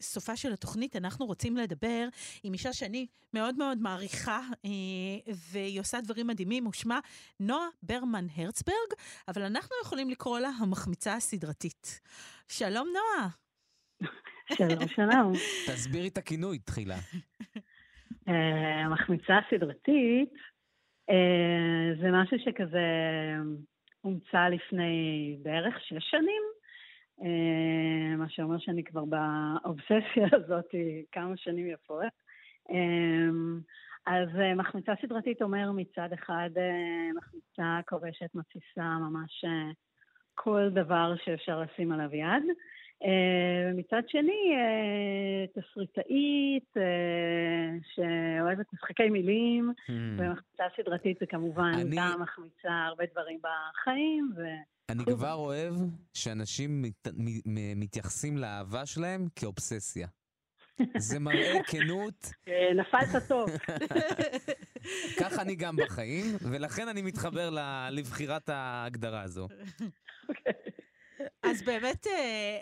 [0.00, 2.08] בסופה של התוכנית, אנחנו רוצים לדבר
[2.42, 6.98] עם אישה שאני מאוד מאוד מעריכה, אה, והיא עושה דברים מדהימים, ושמה
[7.40, 8.90] נועה ברמן הרצברג,
[9.28, 12.00] אבל אנחנו יכולים לקרוא לה המחמיצה הסדרתית.
[12.48, 13.28] שלום נועה.
[14.54, 15.32] שלום, שלום.
[15.68, 16.98] תסבירי את הכינוי תחילה.
[18.28, 20.32] אה, המחמיצה הסדרתית
[21.10, 22.86] אה, זה משהו שכזה...
[24.06, 26.42] אומצה לפני בערך שש שנים,
[27.22, 30.74] אה, מה שאומר שאני כבר באובססיה הזאת
[31.12, 32.12] כמה שנים יפות.
[32.70, 33.28] אה,
[34.06, 36.50] אז אה, מחמיצה סדרתית אומר מצד אחד
[37.16, 39.44] מחמיצה כובשת, מתסיסה, ממש
[40.34, 42.44] כל דבר שאפשר לשים עליו יד.
[43.02, 46.82] אה, מצד שני, אה, תסריטאית אה,
[47.94, 49.92] שאוהבת משחקי מילים, hmm.
[49.92, 51.96] ומחמיצה סדרתית זה כמובן אני...
[51.96, 54.32] גם מחמיצה הרבה דברים בחיים.
[54.36, 54.40] ו...
[54.88, 55.74] אני כבר אוהב
[56.14, 57.08] שאנשים מת...
[57.76, 60.08] מתייחסים לאהבה שלהם כאובססיה.
[60.96, 62.30] זה מראה כנות.
[62.74, 63.50] נפלת טוב.
[65.20, 67.50] כך אני גם בחיים, ולכן אני מתחבר
[67.90, 69.48] לבחירת ההגדרה הזו.
[70.28, 70.52] אוקיי.
[71.42, 72.12] אז באמת, אה,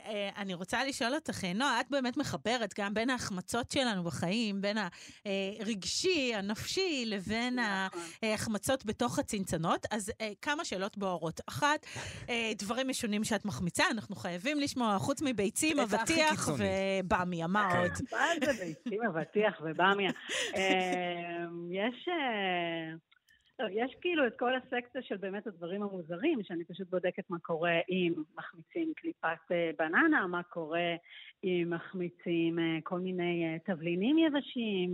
[0.06, 4.76] אה, אני רוצה לשאול אותך, נועה, את באמת מחברת גם בין ההחמצות שלנו בחיים, בין
[5.60, 8.00] הרגשי, הנפשי, לבין נכון.
[8.22, 9.86] ההחמצות בתוך הצנצנות.
[9.90, 11.40] אז אה, כמה שאלות בוערות.
[11.48, 11.86] אחת,
[12.58, 17.78] דברים משונים שאת מחמיצה, אנחנו חייבים לשמוע, חוץ מביצים, אבטיח ובמיה, מה.
[17.78, 17.90] עוד?
[18.12, 20.10] מה זה ביצים, אבטיח ובמיה?
[21.70, 22.08] יש...
[23.58, 27.80] לא, יש כאילו את כל הסקציה של באמת הדברים המוזרים, שאני פשוט בודקת מה קורה
[27.88, 30.94] אם מחמיצים קליפת אה, בננה, מה קורה
[31.44, 34.92] אם מחמיצים אה, כל מיני אה, תבלינים יבשים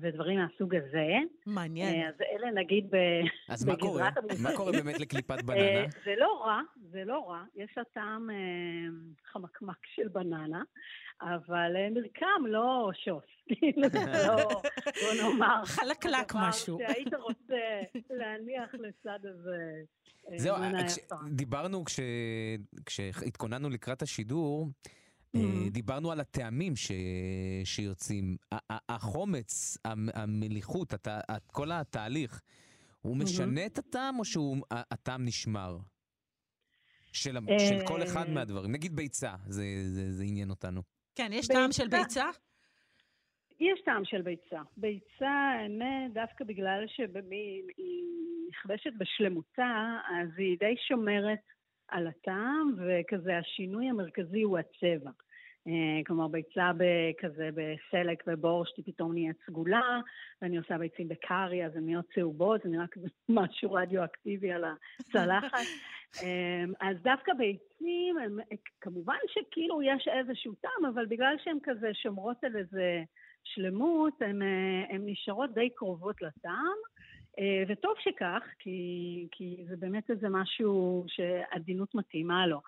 [0.00, 1.08] ודברים מהסוג הזה.
[1.46, 2.08] מעניין.
[2.08, 2.96] אז אלה נגיד ב...
[3.48, 4.08] אז מה קורה?
[4.42, 5.86] מה קורה באמת לקליפת בננה?
[6.04, 6.60] זה לא רע,
[6.90, 7.42] זה לא רע.
[7.56, 8.30] יש לה טעם
[9.32, 10.62] חמקמק של בננה.
[11.20, 13.82] אבל אה, מרקם לא שוס, כאילו
[14.26, 16.78] לא, בוא נאמר, חלקלק משהו.
[16.78, 17.80] שהיית רוצה
[18.10, 19.82] להניח לצד הזה.
[20.32, 20.56] אה, זהו,
[21.30, 22.00] דיברנו כש,
[22.86, 24.70] כשהתכוננו לקראת השידור, אה,
[25.36, 25.70] mm-hmm.
[25.70, 26.92] דיברנו על הטעמים ש...
[27.64, 28.36] שיוצאים.
[28.70, 29.78] החומץ,
[30.14, 31.08] המליחות, הת...
[31.46, 32.42] כל התהליך,
[33.00, 33.66] הוא משנה mm-hmm.
[33.66, 35.78] את הטעם או שהטעם נשמר?
[37.16, 38.72] של, של כל אחד מהדברים.
[38.72, 40.82] נגיד ביצה, זה, זה, זה עניין אותנו.
[41.14, 42.24] כן, יש טעם של ביצה?
[43.60, 44.62] יש טעם של ביצה.
[44.76, 47.06] ביצה, האמת, דווקא בגלל שהיא
[48.50, 51.38] נכבשת בשלמותה, אז היא די שומרת
[51.88, 55.10] על הטעם, וכזה השינוי המרכזי הוא הצבע.
[55.68, 56.70] אה, כלומר, ביצה
[57.20, 60.00] כזה בסלק ובורשט היא פתאום נהיית סגולה,
[60.42, 64.64] ואני עושה ביצים בקארי, אז הן נהיות צהובות, זה נראה כזה משהו רדיואקטיבי על
[65.00, 65.58] הצלחת.
[66.22, 68.38] אה, אז דווקא ביצים, הם,
[68.80, 73.02] כמובן שכאילו יש איזשהו טעם, אבל בגלל שהן כזה שומרות על איזה
[73.44, 76.76] שלמות, הן אה, נשארות די קרובות לטעם.
[77.68, 82.60] וטוב שכך, כי, כי זה באמת איזה משהו שעדינות מתאימה לו.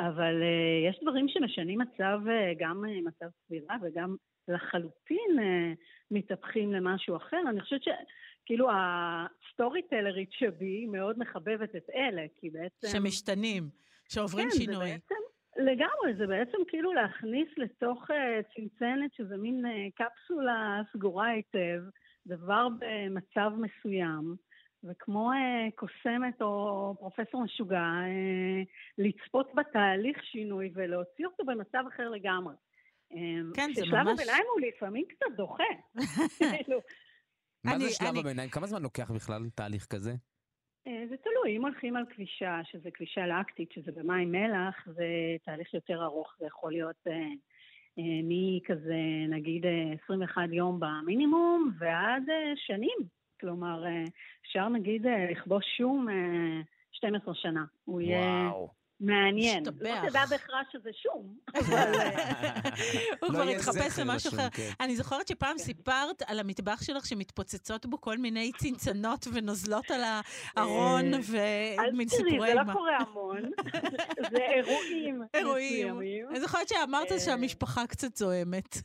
[0.00, 4.16] אבל uh, יש דברים שמשנים מצב, uh, גם uh, מצב סבירה וגם
[4.48, 5.76] לחלוטין uh,
[6.10, 7.40] מתהפכים למשהו אחר.
[7.48, 12.88] אני חושבת שכאילו הסטורי טלרית שבי מאוד מחבבת את אלה, כי בעצם...
[12.88, 13.68] שמשתנים,
[14.08, 14.86] שעוברים כן, שינוי.
[14.86, 15.14] זה בעצם,
[15.56, 18.14] לגמרי, זה בעצם כאילו להכניס לתוך uh,
[18.54, 21.80] צנצנת, שזה מין uh, קפסולה סגורה היטב,
[22.26, 24.36] דבר במצב מסוים.
[24.84, 28.62] וכמו אה, קוסמת או פרופסור משוגע, אה,
[28.98, 32.54] לצפות בתהליך שינוי ולהוציא אותו במצב אחר לגמרי.
[33.12, 33.18] אה,
[33.54, 33.88] כן, זה ממש...
[33.88, 35.64] ששלב הביניים הוא לפעמים קצת דוחה.
[36.38, 36.78] כאילו.
[37.64, 38.50] מה זה שלב הביניים?
[38.50, 40.12] כמה זמן לוקח בכלל תהליך כזה?
[40.86, 45.06] אה, זה תלוי, אם הולכים על כבישה, שזה כבישה לאקטית, שזה במים מלח, זה
[45.44, 47.12] תהליך יותר ארוך, זה יכול להיות אה,
[47.98, 49.64] מכזה, נגיד,
[50.04, 52.22] 21 יום במינימום, ועד
[52.56, 53.16] שנים.
[53.40, 54.04] כלומר, אה,
[54.42, 56.06] אפשר נגיד אה, לכבוש שום
[56.92, 57.64] 12 אה, שנה.
[57.84, 58.50] הוא יהיה...
[59.00, 59.62] מעניין.
[59.62, 60.02] משתבח.
[60.04, 61.92] לא תדע בהכרח שזה שום, אבל...
[63.20, 64.50] הוא כבר התחפש למשהו אחר.
[64.50, 64.70] כן.
[64.80, 65.64] אני זוכרת שפעם כן.
[65.64, 70.00] סיפרת על המטבח שלך שמתפוצצות בו כל מיני צנצנות ונוזלות על
[70.56, 72.60] הארון ומין סיפורי אימה.
[72.60, 73.42] אל תראי, זה לא קורה המון.
[74.30, 75.22] זה אירועים.
[75.34, 76.28] אירועים.
[76.30, 78.76] אני זוכרת שאמרת שהמשפחה קצת זוהמת.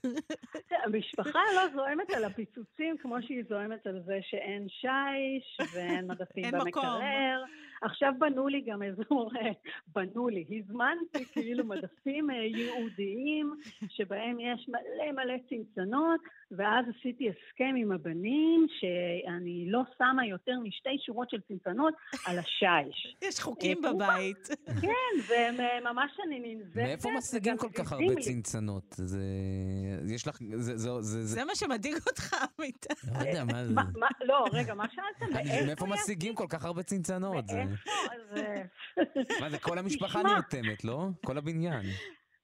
[0.83, 7.43] המשפחה לא זוהמת על הפיצוצים כמו שהיא זוהמת על זה שאין שיש ואין מדפים במקרר.
[7.81, 9.31] עכשיו בנו לי גם אזור
[9.95, 10.45] בנו לי.
[10.49, 13.55] הזמנתי כאילו מדפים אה, ייעודיים
[13.87, 16.21] שבהם יש מלא מלא צנצנות,
[16.51, 21.93] ואז עשיתי הסכם עם הבנים שאני לא שמה יותר משתי שורות של צנצנות
[22.25, 23.15] על השיש.
[23.27, 24.47] יש חוקים אה, בבית.
[24.81, 26.75] כן, וממש אני ננזפת.
[26.75, 28.95] מאיפה משיגים כל כך הרבה צנצנות?
[28.97, 29.23] זה...
[30.07, 30.37] יש לך...
[31.01, 32.87] זה מה שמדאיג אותך, אמיתי.
[33.13, 33.73] לא יודע, מה זה?
[34.21, 35.31] לא, רגע, מה שאלת?
[35.65, 37.45] מאיפה משיגים כל כך הרבה צנצנות?
[37.51, 37.70] מאיפה?
[39.41, 41.07] מה זה, כל המשפחה נרתמת, לא?
[41.25, 41.85] כל הבניין.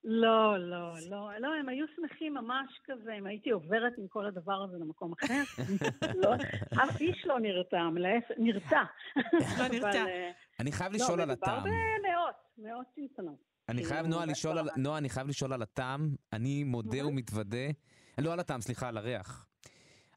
[0.03, 4.63] לא, לא, לא, לא, הם היו שמחים ממש כזה, אם הייתי עוברת עם כל הדבר
[4.63, 5.43] הזה למקום אחר.
[6.23, 6.35] לא,
[6.83, 7.95] אף איש לא נרתם,
[8.37, 8.83] נרתע.
[9.59, 10.05] לא נרתע.
[10.05, 11.55] אה, אני חייב לא, לשאול על הטעם.
[11.55, 13.47] לא, מדובר במאות, מאות צנצנות.
[13.69, 16.15] אני חייב, נועה, לשאול על, נועה, אני חייב לשאול על הטעם.
[16.33, 17.67] אני מודה ומתוודה,
[18.17, 19.47] לא על הטעם, סליחה, על הריח.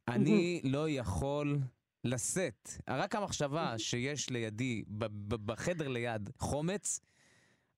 [0.09, 1.59] אני לא יכול
[2.05, 4.83] לשאת, רק המחשבה שיש לידי,
[5.47, 7.01] בחדר ליד, חומץ,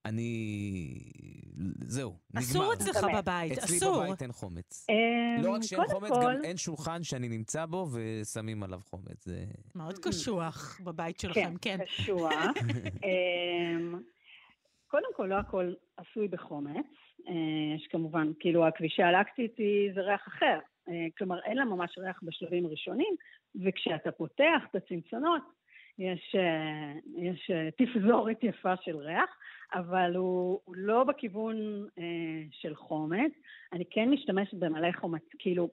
[0.05, 0.89] אני...
[1.81, 2.41] זהו, נגמר.
[2.41, 3.95] אסור אצלך בבית, אסור.
[3.95, 4.85] אצלי בבית אין חומץ.
[4.89, 9.27] אמ, לא רק שאין חומץ, גם אין שולחן שאני נמצא בו ושמים עליו חומץ.
[9.75, 11.77] מאוד קשוח בבית שלכם, כן.
[11.77, 12.33] כן, קשוח.
[13.05, 13.99] אמ,
[14.87, 16.85] קודם כל, לא הכל עשוי בחומץ.
[17.27, 19.55] אה, יש כמובן, כאילו, הכבישה הלקטית
[19.95, 20.59] זה ריח אחר.
[20.89, 23.15] אה, כלומר, אין לה ממש ריח בשלבים ראשונים,
[23.65, 25.41] וכשאתה פותח את הצנצנות,
[25.99, 29.29] יש, אה, יש תפזורת יפה של ריח,
[29.73, 31.55] אבל הוא, הוא לא בכיוון
[31.99, 33.31] אה, של חומץ.
[33.73, 35.69] אני כן משתמשת במלא חומץ, כאילו,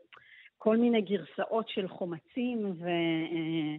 [0.62, 3.76] כל מיני גרסאות של חומצים, ו, אה,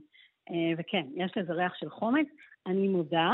[0.49, 2.27] אה, וכן, יש לזה ריח של חומץ.
[2.67, 3.31] אני מודה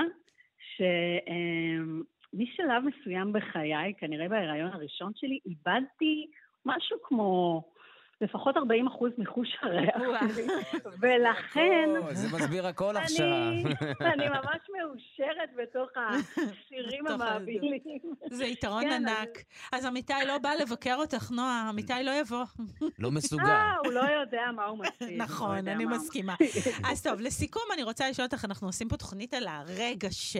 [0.75, 6.27] שמשלב אה, מסוים בחיי, כנראה בהיריון הראשון שלי, איבדתי
[6.65, 7.63] משהו כמו
[8.21, 9.95] לפחות 40 אחוז מחוש הריח
[11.01, 11.89] ולכן...
[12.11, 13.25] זה מסביר הכל עכשיו.
[14.01, 17.99] אני ממש מאושרת בתוך הסירים המעבילים.
[18.31, 19.43] זה יתרון כן, ענק.
[19.71, 22.43] אז אמיתי לא בא לבקר אותך, נועה, אמיתי לא יבוא.
[22.99, 23.45] לא מסוגל.
[23.45, 25.21] אה, הוא לא יודע מה הוא מציג.
[25.21, 26.35] נכון, אני מסכימה.
[26.83, 30.37] אז טוב, לסיכום אני רוצה לשאול אותך, אנחנו עושים פה תוכנית על הרגע ש...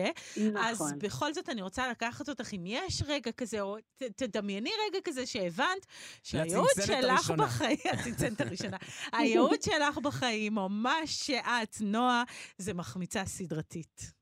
[0.58, 0.98] אז נכון.
[0.98, 3.76] בכל זאת אני רוצה לקחת אותך, אם יש רגע כזה, או
[4.16, 5.86] תדמייני רגע כזה שהבנת
[6.22, 7.67] שהייעוד שלך בחיים...
[7.92, 8.76] הצנצנת הראשונה.
[9.12, 12.22] הייעוד שלך בחיים, או מה שאת, נועה,
[12.58, 14.12] זה מחמיצה סדרתית.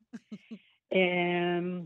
[0.92, 1.80] אמ,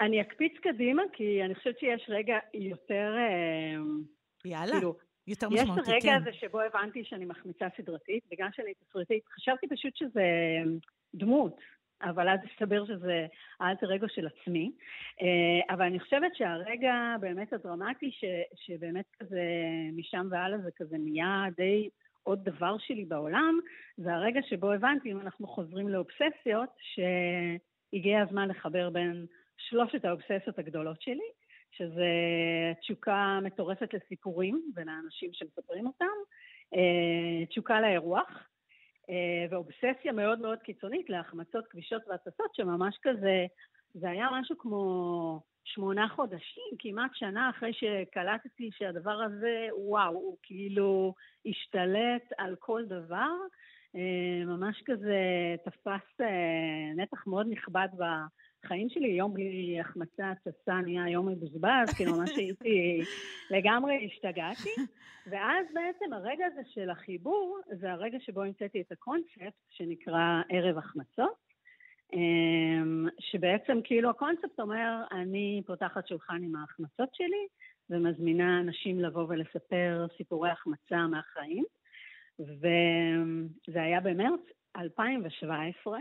[0.00, 3.14] אני אקפיץ קדימה, כי אני חושבת שיש רגע יותר...
[3.76, 4.02] אמ,
[4.44, 4.72] יאללה.
[4.72, 4.94] כאילו,
[5.26, 5.96] יותר משמעותי, כן.
[5.96, 9.22] יש את הרגע הזה שבו הבנתי שאני מחמיצה סדרתית, בגלל שאני תסריטית.
[9.28, 10.24] חשבתי פשוט שזה
[10.64, 10.78] אמ,
[11.14, 11.56] דמות,
[12.02, 13.26] אבל אז הסתבר שזה
[13.60, 14.72] האלטר אגו של עצמי.
[15.22, 18.24] אה, אבל אני חושבת שהרגע באמת הדרמטי, ש,
[18.54, 19.42] שבאמת כזה
[19.92, 21.88] משם והלאה זה כזה נהיה די
[22.22, 23.58] עוד דבר שלי בעולם,
[23.96, 29.26] זה הרגע שבו הבנתי, אם אנחנו חוזרים לאובססיות, שהגיע הזמן לחבר בין
[29.56, 31.28] שלושת האובססיות הגדולות שלי,
[31.70, 32.06] שזה
[32.80, 36.16] תשוקה מטורפת לסיפורים בין האנשים שמספרים אותם,
[36.74, 38.48] אה, תשוקה לאירוח,
[39.50, 43.46] ואובססיה מאוד מאוד קיצונית להחמצות כבישות והטסות, שממש כזה,
[43.94, 51.14] זה היה משהו כמו שמונה חודשים, כמעט שנה אחרי שקלטתי שהדבר הזה, וואו, הוא כאילו
[51.46, 53.32] השתלט על כל דבר.
[53.96, 55.20] אה, ממש כזה
[55.64, 56.20] תפס
[56.96, 57.88] נתח מאוד נכבד
[58.66, 63.00] בחיים שלי, יום בלי החמצה, התססה נהיה יום מבוזבז, כאילו ממש הייתי,
[63.50, 64.70] לגמרי השתגעתי.
[65.30, 71.46] ואז בעצם הרגע הזה של החיבור, זה הרגע שבו המצאתי את הקונספט שנקרא ערב החמצות.
[72.12, 77.46] אמ, שבעצם כאילו הקונספט אומר, אני פותחת שולחן עם ההחמצות שלי
[77.90, 81.64] ומזמינה אנשים לבוא ולספר סיפורי החמצה מהחיים.
[82.38, 84.40] וזה היה במרץ
[84.76, 85.98] 2017,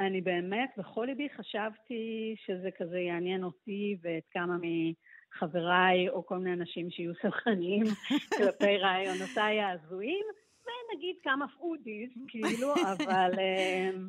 [0.00, 6.52] ואני באמת, בכל ליבי חשבתי שזה כזה יעניין אותי ואת כמה מחבריי או כל מיני
[6.52, 7.84] אנשים שיהיו סלחניים
[8.36, 10.24] כלפי רעיונותיי ההזויים,
[10.64, 13.30] ונגיד כמה foodies, כאילו, אבל...
[13.38, 14.08] אמ,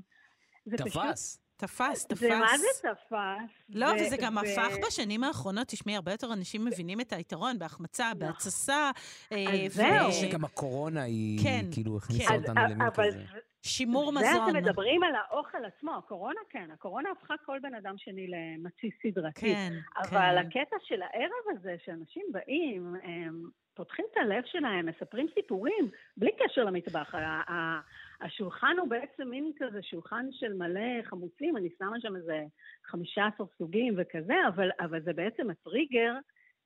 [0.78, 1.42] תפס.
[1.62, 2.20] תפס, תפס.
[2.20, 3.66] זה מה זה תפס?
[3.70, 7.60] לא, ו- וזה גם ו- הפך בשנים האחרונות, תשמעי, הרבה יותר אנשים מבינים את היתרון
[7.60, 8.20] בהחמצה, נכון.
[8.28, 8.92] בהתססה.
[9.32, 10.12] אה, אז זהו.
[10.12, 12.36] שגם הקורונה היא, כן, כאילו, הכניסה כן.
[12.36, 13.24] אותנו למין כזה.
[13.64, 14.56] שימור מזון.
[14.56, 19.42] מדברים על האוכל עצמו, הקורונה כן, הקורונה הפכה כל בן אדם שני למציס סדרתי.
[19.42, 20.38] כן, אבל כן.
[20.38, 26.64] הקטע של הערב הזה, שאנשים באים, הם פותחים את הלב שלהם, מספרים סיפורים, בלי קשר
[26.64, 27.16] למטבח.
[28.22, 32.44] השולחן הוא בעצם מין כזה שולחן של מלא חמוצים, אני שמה שם איזה
[32.86, 36.14] 15 סוגים וכזה, אבל, אבל זה בעצם הטריגר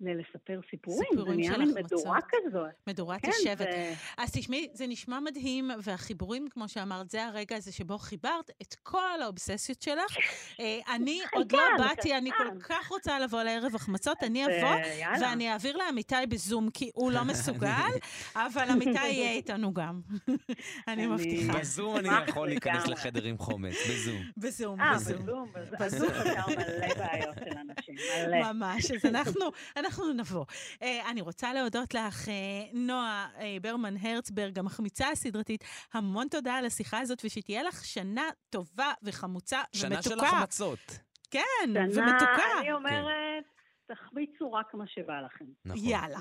[0.01, 0.99] ללספר סיפורים.
[1.09, 1.73] סיפורים זה נהיה מין.
[1.83, 2.69] מדורה כזאת.
[2.87, 3.57] מדורת כן, השבט.
[3.57, 8.75] זה- אז תשמעי, זה נשמע מדהים, והחיבורים, כמו שאמרת, זה הרגע הזה שבו חיברת את
[8.83, 10.17] כל האובססיות שלך.
[10.59, 12.59] אה, אני עוד לא חלקם, באתי, אני כל.
[12.59, 15.13] כך רוצה לבוא לערב החמצות, אני אבוא, אה.
[15.21, 17.91] ואני אעביר לאמיתי בזום, כי הוא לא מסוגל,
[18.35, 20.01] אבל אמיתי יהיה איתנו גם.
[20.87, 21.59] אני מבטיחה.
[21.59, 22.87] בזום אני יכול להיכנס.
[22.87, 24.21] לחדר עם חומץ, בזום.
[24.37, 25.17] בזום, אה, בזום.
[25.23, 25.77] בזום, בזום.
[25.79, 26.07] בזום.
[26.09, 27.95] בזום מלא בעיות של אנשים,
[28.27, 28.53] מלא.
[28.53, 29.41] ממש, אז אנחנו,
[29.85, 30.45] אנחנו נבוא.
[30.73, 32.29] Uh, אני רוצה להודות לך, uh,
[32.73, 35.63] נועה uh, ברמן הרצברג, המחמיצה הסדרתית,
[35.93, 40.27] המון תודה על השיחה הזאת, ושתהיה לך שנה טובה וחמוצה שנה של ומתוקה.
[40.27, 40.99] החמצות.
[41.31, 42.59] כן, שנה, ומתוקה.
[42.59, 43.43] אני אומרת,
[43.85, 45.45] תחמיצו רק מה שבא לכם.
[45.65, 45.81] נכון.
[45.83, 46.17] יאללה.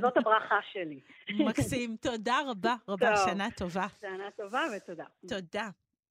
[0.00, 1.00] זאת הברכה שלי.
[1.48, 3.30] מקסים, תודה רבה רבה, טוב.
[3.30, 3.86] שנה טובה.
[4.00, 5.04] שנה טובה ותודה.
[5.28, 5.68] תודה.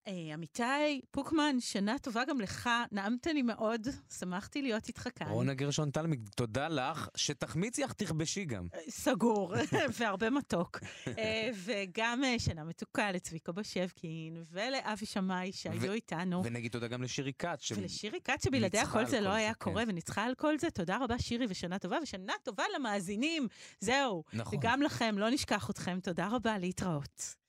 [0.08, 3.88] אה, אמיתי פוקמן, שנה טובה גם לך, נעמת לי מאוד,
[4.20, 5.28] שמחתי להיות איתך כאן.
[5.28, 8.68] רונה גרשון תלמי, תודה לך, שתחמיצי אך תכבשי גם.
[8.89, 9.54] סגור,
[9.99, 10.80] והרבה מתוק.
[11.08, 16.41] אה, וגם אה, שנה מתוקה לצביקה בשבקין ולאבי שמאי שהיו איתנו.
[16.45, 17.62] ונגיד תודה גם לשירי כץ.
[17.62, 19.60] ש- ולשירי כץ, שבלעדיה כל זה לא היה כן.
[19.64, 20.72] קורה, וניצחה על כל זה.
[20.72, 23.47] תודה רבה, שירי, ושנה טובה, ושנה טובה למאזינים.
[23.80, 24.24] זהו.
[24.34, 24.60] נכון.
[24.60, 25.99] וגם לכם, לא נשכח אתכם.
[26.04, 27.41] תודה רבה, להתראות.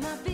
[0.00, 0.27] my